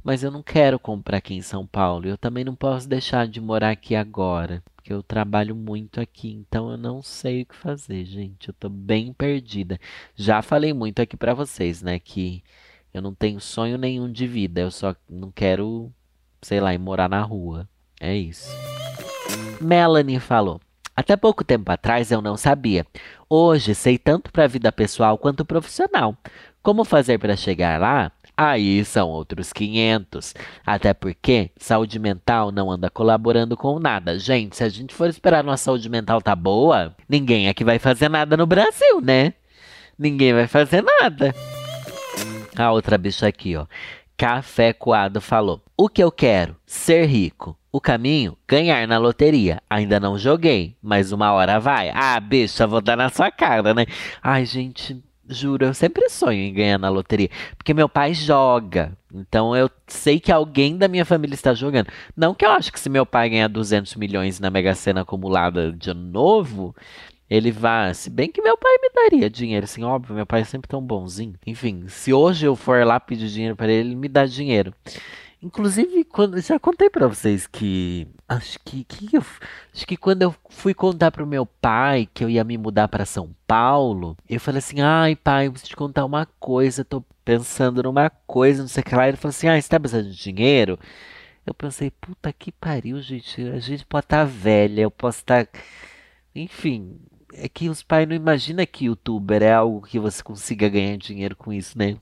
mas 0.03 0.23
eu 0.23 0.31
não 0.31 0.43
quero 0.43 0.79
comprar 0.79 1.19
aqui 1.19 1.35
em 1.35 1.43
São 1.43 1.67
Paulo. 1.67 2.07
Eu 2.07 2.17
também 2.17 2.45
não 2.45 2.55
posso 2.55 2.89
deixar 2.89 3.27
de 3.27 3.41
morar 3.41 3.71
aqui 3.71 3.95
agora, 3.95 4.63
porque 4.75 4.93
eu 4.93 5.03
trabalho 5.03 5.55
muito 5.55 6.01
aqui, 6.01 6.31
então 6.31 6.71
eu 6.71 6.77
não 6.77 7.03
sei 7.03 7.43
o 7.43 7.47
que 7.47 7.55
fazer, 7.55 8.05
gente. 8.05 8.49
Eu 8.49 8.55
tô 8.55 8.69
bem 8.69 9.13
perdida. 9.13 9.79
Já 10.17 10.43
falei 10.43 10.73
muito 10.73 11.01
aqui 11.01 11.17
para 11.17 11.35
vocês, 11.35 11.83
né, 11.83 11.99
que 11.99 12.43
eu 12.93 13.03
não 13.03 13.15
tenho 13.15 13.41
sonho 13.41 13.77
nenhum 13.77 14.11
de 14.11 14.27
vida, 14.27 14.61
eu 14.61 14.71
só 14.71 14.95
não 15.09 15.31
quero, 15.31 15.93
sei 16.41 16.61
lá, 16.61 16.73
ir 16.73 16.79
morar 16.79 17.09
na 17.09 17.21
rua. 17.23 17.69
É 18.01 18.17
isso. 18.17 18.51
Melanie 19.61 20.21
falou: 20.21 20.61
até 20.99 21.17
pouco 21.17 21.45
tempo 21.45 21.71
atrás 21.71 22.11
eu 22.11 22.21
não 22.21 22.37
sabia. 22.37 22.87
Hoje 23.29 23.75
sei 23.75 23.99
tanto 23.99 24.33
para 24.33 24.45
a 24.45 24.49
vida 24.49 24.73
pessoal 24.73 25.19
quanto 25.19 25.45
profissional. 25.45 26.17
Como 26.61 26.85
fazer 26.85 27.19
para 27.19 27.37
chegar 27.37 27.81
lá? 27.81 28.11
Aí 28.40 28.85
são 28.85 29.09
outros 29.09 29.53
500. 29.53 30.33
Até 30.64 30.94
porque 30.94 31.51
saúde 31.57 31.98
mental 31.98 32.53
não 32.53 32.70
anda 32.70 32.88
colaborando 32.88 33.57
com 33.57 33.81
nada. 33.81 34.16
Gente, 34.16 34.57
se 34.57 34.62
a 34.62 34.68
gente 34.68 34.94
for 34.94 35.09
esperar 35.09 35.42
nossa 35.42 35.64
saúde 35.64 35.88
mental 35.88 36.22
tá 36.22 36.37
boa, 36.37 36.94
ninguém 37.09 37.48
aqui 37.48 37.64
vai 37.64 37.81
fazer 37.81 38.09
nada 38.09 38.37
no 38.37 38.46
Brasil, 38.46 39.01
né? 39.01 39.35
Ninguém 39.98 40.33
vai 40.33 40.46
fazer 40.46 40.85
nada. 40.85 41.35
A 42.57 42.70
outra 42.70 42.96
bicha 42.96 43.27
aqui, 43.27 43.57
ó. 43.57 43.66
Café 44.16 44.72
Coado 44.72 45.20
falou: 45.20 45.61
O 45.77 45.88
que 45.88 46.01
eu 46.01 46.12
quero? 46.12 46.55
Ser 46.64 47.07
rico. 47.07 47.59
O 47.72 47.81
caminho? 47.81 48.38
Ganhar 48.46 48.87
na 48.87 48.98
loteria. 48.98 49.61
Ainda 49.68 49.98
não 49.98 50.16
joguei, 50.16 50.77
mas 50.81 51.11
uma 51.11 51.33
hora 51.33 51.59
vai. 51.59 51.90
Ah, 51.92 52.20
bicha, 52.20 52.68
vou 52.68 52.81
dar 52.81 52.96
na 52.96 53.09
sua 53.11 53.33
cara, 53.33 53.74
né? 53.74 53.85
Ai, 54.22 54.44
gente, 54.44 55.03
Juro, 55.29 55.67
eu 55.67 55.75
sempre 55.75 56.09
sonho 56.09 56.41
em 56.41 56.53
ganhar 56.53 56.79
na 56.79 56.88
loteria. 56.88 57.29
Porque 57.57 57.75
meu 57.75 57.88
pai 57.88 58.14
joga. 58.14 58.97
Então 59.12 59.55
eu 59.55 59.71
sei 59.87 60.19
que 60.19 60.33
alguém 60.33 60.77
da 60.77 60.88
minha 60.88 61.05
família 61.05 61.35
está 61.35 61.55
jogando. 61.55 61.88
Não 62.17 62.35
que 62.35 62.45
eu 62.45 62.51
acho 62.51 62.73
que 62.73 62.81
se 62.81 62.88
meu 62.88 63.05
pai 63.05 63.29
ganhar 63.31 63.49
200 63.49 63.95
milhões 63.97 64.41
na 64.41 64.51
Mega 64.51 64.75
Sena 64.75 65.03
acumulada 65.03 65.73
de 65.73 65.93
novo, 65.93 66.75
ele 67.29 67.51
vá. 67.51 67.93
Se 67.93 68.09
bem 68.09 68.31
que 68.31 68.43
meu 68.43 68.57
pai 68.57 68.77
me 68.81 68.91
daria 68.95 69.31
dinheiro, 69.31 69.64
assim, 69.64 69.85
óbvio, 69.85 70.14
meu 70.14 70.27
pai 70.27 70.41
é 70.41 70.45
sempre 70.45 70.69
tão 70.69 70.81
bonzinho. 70.81 71.35
Enfim, 71.47 71.85
se 71.88 72.12
hoje 72.12 72.47
eu 72.47 72.57
for 72.57 72.85
lá 72.87 72.99
pedir 72.99 73.29
dinheiro 73.29 73.57
para 73.57 73.71
ele, 73.71 73.91
ele 73.91 73.97
me 73.97 74.09
dá 74.09 74.25
dinheiro. 74.25 74.73
Inclusive, 75.43 76.05
quando 76.05 76.41
já 76.41 76.59
contei 76.59 76.91
para 76.91 77.07
vocês 77.07 77.47
que 77.47 78.09
acho 78.29 78.59
que, 78.64 78.85
que 78.85 79.17
eu, 79.17 79.25
acho 79.75 79.87
que 79.87 79.97
quando 79.97 80.23
eu 80.23 80.35
fui 80.51 80.75
contar 80.75 81.11
pro 81.11 81.27
meu 81.27 81.47
pai 81.47 82.09
que 82.12 82.23
eu 82.23 82.29
ia 82.31 82.45
me 82.45 82.59
mudar 82.59 82.87
para 82.88 83.07
São 83.07 83.35
Paulo, 83.47 84.17
eu 84.29 84.38
falei 84.38 84.59
assim: 84.59 84.81
"Ai, 84.81 85.17
pai, 85.17 85.47
eu 85.47 85.53
preciso 85.53 85.71
te 85.71 85.77
contar 85.77 86.05
uma 86.05 86.27
coisa, 86.38 86.85
tô 86.85 87.03
pensando 87.25 87.83
numa 87.83 88.11
coisa, 88.11 88.62
não 88.62 88.69
sei 88.69 88.83
o 88.83 88.85
que 88.87 88.95
lá". 88.95 89.09
Ele 89.09 89.17
falou 89.17 89.31
assim: 89.31 89.49
"Ah, 89.49 89.61
você 89.61 89.69
tá 89.69 89.81
precisando 89.81 90.11
de 90.11 90.17
dinheiro?" 90.17 90.79
Eu 91.47 91.55
pensei: 91.55 91.91
"Puta 91.91 92.33
que 92.33 92.53
pariu, 92.53 93.01
gente. 93.01 93.43
A 93.49 93.59
gente 93.61 93.87
pode 93.87 94.07
estar 94.07 94.19
tá 94.19 94.25
velha, 94.25 94.83
eu 94.83 94.91
posso 94.91 95.21
estar 95.21 95.47
tá... 95.47 95.59
enfim, 96.35 96.99
é 97.35 97.49
que 97.49 97.69
os 97.69 97.83
pais 97.83 98.09
não 98.09 98.17
imaginam 98.17 98.67
que 98.67 98.87
youtuber 98.87 99.43
é 99.43 99.53
algo 99.53 99.83
que 99.83 99.99
você 99.99 100.23
consiga 100.23 100.69
ganhar 100.69 100.97
dinheiro 100.99 101.37
com 101.37 101.53
isso, 101.53 101.79
né? 101.79 101.97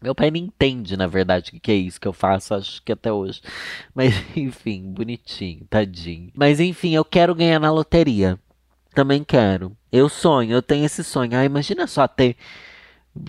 Meu 0.00 0.14
pai 0.14 0.30
não 0.30 0.38
entende, 0.38 0.96
na 0.96 1.06
verdade, 1.06 1.50
o 1.54 1.60
que 1.60 1.72
é 1.72 1.74
isso 1.74 2.00
que 2.00 2.06
eu 2.06 2.12
faço, 2.12 2.54
acho 2.54 2.82
que 2.82 2.92
até 2.92 3.12
hoje. 3.12 3.40
Mas, 3.94 4.14
enfim, 4.36 4.82
bonitinho, 4.92 5.66
tadinho. 5.68 6.30
Mas, 6.34 6.60
enfim, 6.60 6.94
eu 6.94 7.04
quero 7.04 7.34
ganhar 7.34 7.58
na 7.58 7.72
loteria. 7.72 8.38
Também 8.94 9.24
quero. 9.24 9.76
Eu 9.92 10.08
sonho, 10.08 10.52
eu 10.52 10.62
tenho 10.62 10.84
esse 10.84 11.02
sonho. 11.04 11.36
Ah, 11.36 11.44
imagina 11.44 11.86
só 11.86 12.06
ter, 12.06 12.36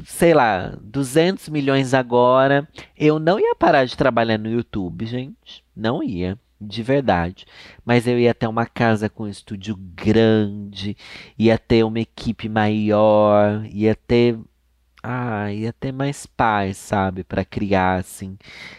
sei 0.05 0.33
lá, 0.33 0.77
200 0.81 1.49
milhões 1.49 1.93
agora. 1.93 2.67
Eu 2.97 3.19
não 3.19 3.39
ia 3.39 3.55
parar 3.55 3.85
de 3.85 3.97
trabalhar 3.97 4.37
no 4.37 4.49
YouTube, 4.49 5.05
gente. 5.05 5.63
Não 5.75 6.03
ia. 6.03 6.37
De 6.61 6.83
verdade. 6.83 7.45
Mas 7.85 8.05
eu 8.05 8.19
ia 8.19 8.33
ter 8.33 8.47
uma 8.47 8.65
casa 8.65 9.09
com 9.09 9.23
um 9.23 9.29
estúdio 9.29 9.77
grande, 9.77 10.97
ia 11.37 11.57
ter 11.57 11.85
uma 11.85 12.01
equipe 12.01 12.49
maior, 12.49 13.65
ia 13.71 13.95
ter 13.95 14.37
ah, 15.03 15.51
ia 15.51 15.71
ter 15.73 15.91
mais 15.91 16.25
paz, 16.25 16.77
sabe, 16.77 17.23
para 17.23 17.45
criar 17.45 17.99
assim, 17.99 18.37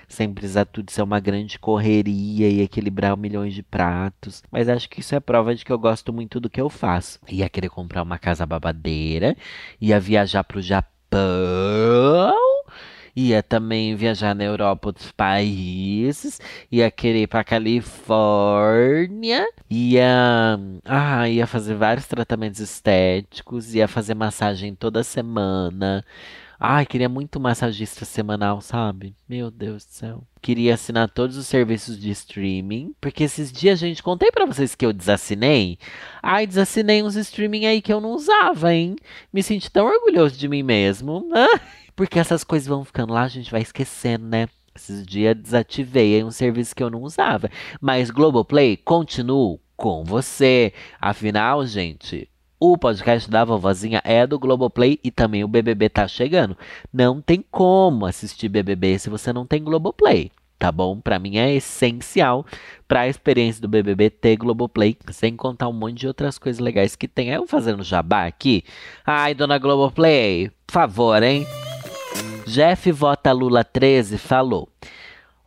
sem 0.09 0.33
precisar 0.33 0.64
tudo 0.66 0.90
ser 0.90 1.02
uma 1.02 1.20
grande 1.20 1.59
correria 1.59 2.48
e 2.48 2.61
equilibrar 2.61 3.16
milhões 3.16 3.54
de 3.54 3.62
pratos. 3.62 4.42
Mas 4.50 4.68
acho 4.68 4.88
que 4.88 5.00
isso 5.00 5.14
é 5.14 5.20
prova 5.20 5.54
de 5.54 5.64
que 5.64 5.72
eu 5.72 5.78
gosto 5.78 6.12
muito 6.12 6.40
do 6.40 6.50
que 6.50 6.61
eu 6.61 6.68
faço. 6.68 7.18
Ia 7.28 7.48
querer 7.48 7.70
comprar 7.70 8.02
uma 8.02 8.18
casa 8.18 8.44
babadeira, 8.46 9.37
ia 9.80 9.98
viajar 10.00 10.44
pro 10.44 10.61
Japão 10.62 12.39
ia 13.14 13.42
também 13.42 13.94
viajar 13.94 14.34
na 14.34 14.44
Europa, 14.44 14.88
outros 14.88 15.12
países, 15.12 16.40
ia 16.70 16.90
querer 16.90 17.22
ir 17.22 17.26
pra 17.26 17.44
Califórnia, 17.44 19.46
ia, 19.68 20.58
ah, 20.84 21.28
ia 21.28 21.46
fazer 21.46 21.74
vários 21.74 22.06
tratamentos 22.06 22.60
estéticos, 22.60 23.74
ia 23.74 23.88
fazer 23.88 24.14
massagem 24.14 24.74
toda 24.74 25.02
semana. 25.02 26.04
Ai, 26.62 26.84
queria 26.84 27.08
muito 27.08 27.40
massagista 27.40 28.04
semanal, 28.04 28.60
sabe? 28.60 29.16
Meu 29.26 29.50
Deus 29.50 29.82
do 29.82 29.92
céu. 29.92 30.22
Queria 30.42 30.74
assinar 30.74 31.08
todos 31.08 31.38
os 31.38 31.46
serviços 31.46 31.98
de 31.98 32.10
streaming, 32.10 32.94
porque 33.00 33.24
esses 33.24 33.50
dias, 33.50 33.78
gente, 33.78 34.02
contei 34.02 34.30
para 34.30 34.44
vocês 34.44 34.74
que 34.74 34.84
eu 34.84 34.92
desassinei. 34.92 35.78
Ai, 36.22 36.46
desassinei 36.46 37.02
uns 37.02 37.16
streaming 37.16 37.64
aí 37.64 37.80
que 37.80 37.90
eu 37.90 37.98
não 37.98 38.10
usava, 38.10 38.74
hein? 38.74 38.94
Me 39.32 39.42
senti 39.42 39.70
tão 39.70 39.86
orgulhoso 39.86 40.36
de 40.36 40.48
mim 40.48 40.62
mesmo. 40.62 41.26
Porque 42.00 42.18
essas 42.18 42.42
coisas 42.42 42.66
vão 42.66 42.82
ficando 42.82 43.12
lá, 43.12 43.24
a 43.24 43.28
gente 43.28 43.50
vai 43.50 43.60
esquecendo, 43.60 44.24
né? 44.24 44.48
Esses 44.74 45.04
dias 45.04 45.36
desativei 45.36 46.24
um 46.24 46.30
serviço 46.30 46.74
que 46.74 46.82
eu 46.82 46.88
não 46.88 47.02
usava. 47.02 47.50
Mas 47.78 48.10
Globoplay, 48.10 48.78
continuo 48.78 49.60
com 49.76 50.02
você. 50.02 50.72
Afinal, 50.98 51.66
gente, 51.66 52.26
o 52.58 52.78
podcast 52.78 53.30
da 53.30 53.44
vovozinha 53.44 54.00
é 54.02 54.26
do 54.26 54.38
Globoplay 54.38 54.98
e 55.04 55.10
também 55.10 55.44
o 55.44 55.48
BBB 55.48 55.90
tá 55.90 56.08
chegando. 56.08 56.56
Não 56.90 57.20
tem 57.20 57.44
como 57.50 58.06
assistir 58.06 58.48
BBB 58.48 58.98
se 58.98 59.10
você 59.10 59.30
não 59.30 59.44
tem 59.44 59.62
Globoplay. 59.62 60.30
Tá 60.58 60.72
bom? 60.72 60.98
Para 60.98 61.18
mim 61.18 61.36
é 61.36 61.54
essencial 61.54 62.46
para 62.88 63.00
a 63.00 63.08
experiência 63.08 63.60
do 63.60 63.68
BBB 63.68 64.08
ter 64.08 64.36
Globoplay, 64.36 64.96
sem 65.10 65.36
contar 65.36 65.68
um 65.68 65.74
monte 65.74 65.98
de 65.98 66.06
outras 66.06 66.38
coisas 66.38 66.60
legais 66.60 66.96
que 66.96 67.06
tem. 67.06 67.28
Eu 67.28 67.46
fazendo 67.46 67.82
jabá 67.82 68.24
aqui. 68.24 68.64
Ai, 69.04 69.34
dona 69.34 69.58
Globoplay, 69.58 70.50
por 70.66 70.72
favor, 70.72 71.22
hein? 71.22 71.46
Jeff 72.50 72.90
Vota 72.90 73.30
Lula 73.30 73.62
13 73.62 74.18
falou: 74.18 74.68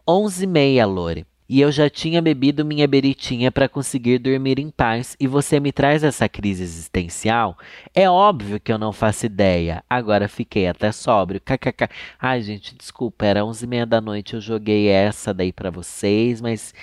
11h30, 0.08 0.86
Lore. 0.86 1.26
E 1.50 1.60
eu 1.60 1.70
já 1.70 1.89
tinha 1.89 2.22
bebido 2.22 2.63
minha 2.63 2.88
beritinha 2.88 3.52
para 3.52 3.68
conseguir 3.68 4.18
dormir 4.18 4.58
em 4.58 4.70
paz 4.70 5.14
e 5.20 5.28
você 5.28 5.60
me 5.60 5.74
traz 5.74 6.01
essa 6.01 6.30
crise 6.30 6.64
existencial? 6.64 7.58
É 7.93 8.10
óbvio 8.10 8.58
que 8.58 8.72
eu 8.72 8.78
não 8.78 8.93
faço 8.93 9.26
ideia. 9.26 9.84
Agora 9.89 10.30
fiquei 10.30 10.66
até 10.66 10.93
sóbrio. 10.93 11.41
KKK. 11.41 11.89
Ai, 12.18 12.41
gente, 12.41 12.74
desculpa, 12.74 13.26
era 13.26 13.41
11h30 13.41 13.86
da 13.86 13.99
noite, 13.99 14.36
eu 14.36 14.41
joguei 14.41 14.88
essa 14.88 15.34
daí 15.34 15.51
para 15.51 15.70
vocês, 15.70 16.39
mas 16.39 16.74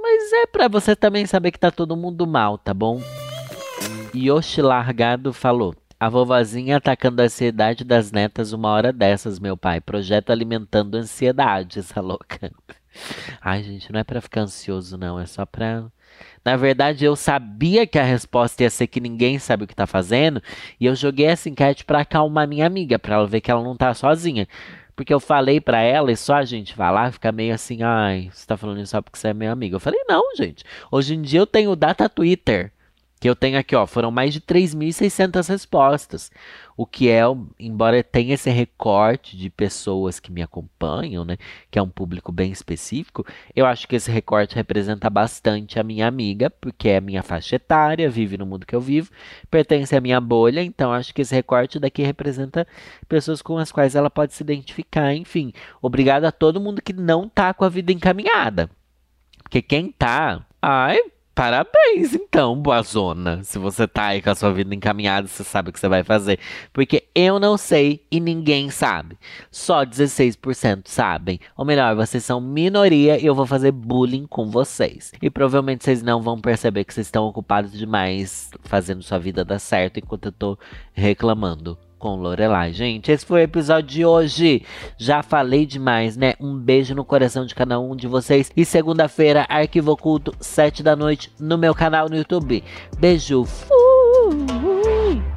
mas 0.00 0.32
é 0.32 0.46
para 0.46 0.66
você 0.66 0.96
também 0.96 1.26
saber 1.26 1.50
que 1.50 1.58
tá 1.58 1.70
todo 1.70 1.94
mundo 1.94 2.26
mal, 2.26 2.56
tá 2.56 2.72
bom? 2.72 3.02
Yoshi 4.14 4.62
Largado 4.62 5.32
falou. 5.32 5.74
A 6.02 6.08
vovozinha 6.08 6.78
atacando 6.78 7.22
a 7.22 7.26
ansiedade 7.26 7.84
das 7.84 8.10
netas 8.10 8.52
uma 8.52 8.70
hora 8.70 8.92
dessas, 8.92 9.38
meu 9.38 9.56
pai. 9.56 9.80
Projeto 9.80 10.30
alimentando 10.30 10.96
ansiedade, 10.96 11.78
essa 11.78 12.00
louca. 12.02 12.50
Ai, 13.40 13.62
gente, 13.62 13.92
não 13.92 14.00
é 14.00 14.02
pra 14.02 14.20
ficar 14.20 14.40
ansioso, 14.40 14.98
não. 14.98 15.20
É 15.20 15.26
só 15.26 15.46
pra. 15.46 15.84
Na 16.44 16.56
verdade, 16.56 17.04
eu 17.04 17.14
sabia 17.14 17.86
que 17.86 18.00
a 18.00 18.02
resposta 18.02 18.64
ia 18.64 18.70
ser 18.70 18.88
que 18.88 18.98
ninguém 19.00 19.38
sabe 19.38 19.62
o 19.62 19.66
que 19.68 19.76
tá 19.76 19.86
fazendo. 19.86 20.42
E 20.80 20.86
eu 20.86 20.96
joguei 20.96 21.26
essa 21.26 21.48
enquete 21.48 21.84
pra 21.84 22.00
acalmar 22.00 22.48
minha 22.48 22.66
amiga, 22.66 22.98
pra 22.98 23.14
ela 23.14 23.26
ver 23.28 23.40
que 23.40 23.52
ela 23.52 23.62
não 23.62 23.76
tá 23.76 23.94
sozinha. 23.94 24.48
Porque 24.96 25.14
eu 25.14 25.20
falei 25.20 25.60
pra 25.60 25.82
ela 25.82 26.10
e 26.10 26.16
só 26.16 26.34
a 26.34 26.44
gente 26.44 26.76
vai 26.76 26.90
lá 26.90 27.12
fica 27.12 27.30
meio 27.30 27.54
assim, 27.54 27.84
ai, 27.84 28.28
você 28.32 28.44
tá 28.44 28.56
falando 28.56 28.80
isso 28.80 28.90
só 28.90 29.00
porque 29.00 29.20
você 29.20 29.28
é 29.28 29.34
meu 29.34 29.52
amigo. 29.52 29.76
Eu 29.76 29.80
falei, 29.80 30.00
não, 30.08 30.34
gente. 30.34 30.64
Hoje 30.90 31.14
em 31.14 31.22
dia 31.22 31.38
eu 31.38 31.46
tenho 31.46 31.76
data 31.76 32.08
Twitter 32.08 32.71
que 33.22 33.28
eu 33.28 33.36
tenho 33.36 33.56
aqui, 33.56 33.76
ó, 33.76 33.86
foram 33.86 34.10
mais 34.10 34.34
de 34.34 34.40
3.600 34.40 35.46
respostas, 35.46 36.28
o 36.76 36.84
que 36.84 37.08
é, 37.08 37.22
embora 37.56 38.02
tenha 38.02 38.34
esse 38.34 38.50
recorte 38.50 39.36
de 39.36 39.48
pessoas 39.48 40.18
que 40.18 40.32
me 40.32 40.42
acompanham, 40.42 41.24
né, 41.24 41.38
que 41.70 41.78
é 41.78 41.82
um 41.82 41.88
público 41.88 42.32
bem 42.32 42.50
específico, 42.50 43.24
eu 43.54 43.64
acho 43.64 43.86
que 43.86 43.94
esse 43.94 44.10
recorte 44.10 44.56
representa 44.56 45.08
bastante 45.08 45.78
a 45.78 45.84
minha 45.84 46.08
amiga, 46.08 46.50
porque 46.50 46.88
é 46.88 46.96
a 46.96 47.00
minha 47.00 47.22
faixa 47.22 47.54
etária, 47.54 48.10
vive 48.10 48.36
no 48.36 48.44
mundo 48.44 48.66
que 48.66 48.74
eu 48.74 48.80
vivo, 48.80 49.12
pertence 49.48 49.94
à 49.94 50.00
minha 50.00 50.20
bolha, 50.20 50.60
então 50.60 50.92
acho 50.92 51.14
que 51.14 51.22
esse 51.22 51.32
recorte 51.32 51.78
daqui 51.78 52.02
representa 52.02 52.66
pessoas 53.08 53.40
com 53.40 53.56
as 53.56 53.70
quais 53.70 53.94
ela 53.94 54.10
pode 54.10 54.34
se 54.34 54.42
identificar, 54.42 55.14
enfim. 55.14 55.52
Obrigado 55.80 56.24
a 56.24 56.32
todo 56.32 56.60
mundo 56.60 56.82
que 56.82 56.92
não 56.92 57.28
tá 57.28 57.54
com 57.54 57.64
a 57.64 57.68
vida 57.68 57.92
encaminhada. 57.92 58.68
Porque 59.44 59.62
quem 59.62 59.92
tá, 59.92 60.44
ai, 60.60 60.98
Parabéns, 61.34 62.12
então, 62.12 62.54
boazona. 62.54 63.42
Se 63.42 63.58
você 63.58 63.88
tá 63.88 64.08
aí 64.08 64.20
com 64.20 64.28
a 64.28 64.34
sua 64.34 64.52
vida 64.52 64.74
encaminhada, 64.74 65.26
você 65.26 65.42
sabe 65.42 65.70
o 65.70 65.72
que 65.72 65.80
você 65.80 65.88
vai 65.88 66.04
fazer. 66.04 66.38
Porque 66.74 67.04
eu 67.14 67.40
não 67.40 67.56
sei 67.56 68.04
e 68.10 68.20
ninguém 68.20 68.68
sabe. 68.68 69.16
Só 69.50 69.82
16% 69.82 70.82
sabem. 70.84 71.40
Ou 71.56 71.64
melhor, 71.64 71.96
vocês 71.96 72.22
são 72.22 72.38
minoria 72.38 73.18
e 73.18 73.24
eu 73.24 73.34
vou 73.34 73.46
fazer 73.46 73.72
bullying 73.72 74.26
com 74.26 74.50
vocês. 74.50 75.10
E 75.22 75.30
provavelmente 75.30 75.84
vocês 75.84 76.02
não 76.02 76.20
vão 76.20 76.38
perceber 76.38 76.84
que 76.84 76.92
vocês 76.92 77.06
estão 77.06 77.24
ocupados 77.24 77.72
demais 77.72 78.50
fazendo 78.64 79.02
sua 79.02 79.18
vida 79.18 79.42
dar 79.42 79.58
certo 79.58 79.98
enquanto 79.98 80.26
eu 80.26 80.32
tô 80.32 80.58
reclamando 80.92 81.78
com 82.02 82.16
Lorelai. 82.16 82.72
Gente, 82.72 83.12
esse 83.12 83.24
foi 83.24 83.42
o 83.42 83.44
episódio 83.44 83.88
de 83.88 84.04
hoje. 84.04 84.62
Já 84.98 85.22
falei 85.22 85.64
demais, 85.64 86.16
né? 86.16 86.34
Um 86.40 86.58
beijo 86.58 86.96
no 86.96 87.04
coração 87.04 87.46
de 87.46 87.54
cada 87.54 87.78
um 87.78 87.94
de 87.94 88.08
vocês. 88.08 88.50
E 88.56 88.64
segunda-feira, 88.64 89.46
Arquivo 89.48 89.92
Oculto, 89.92 90.34
7 90.40 90.82
da 90.82 90.96
noite, 90.96 91.32
no 91.38 91.56
meu 91.56 91.72
canal 91.72 92.08
no 92.08 92.16
YouTube. 92.16 92.64
Beijo. 92.98 93.44
Fui! 93.44 95.31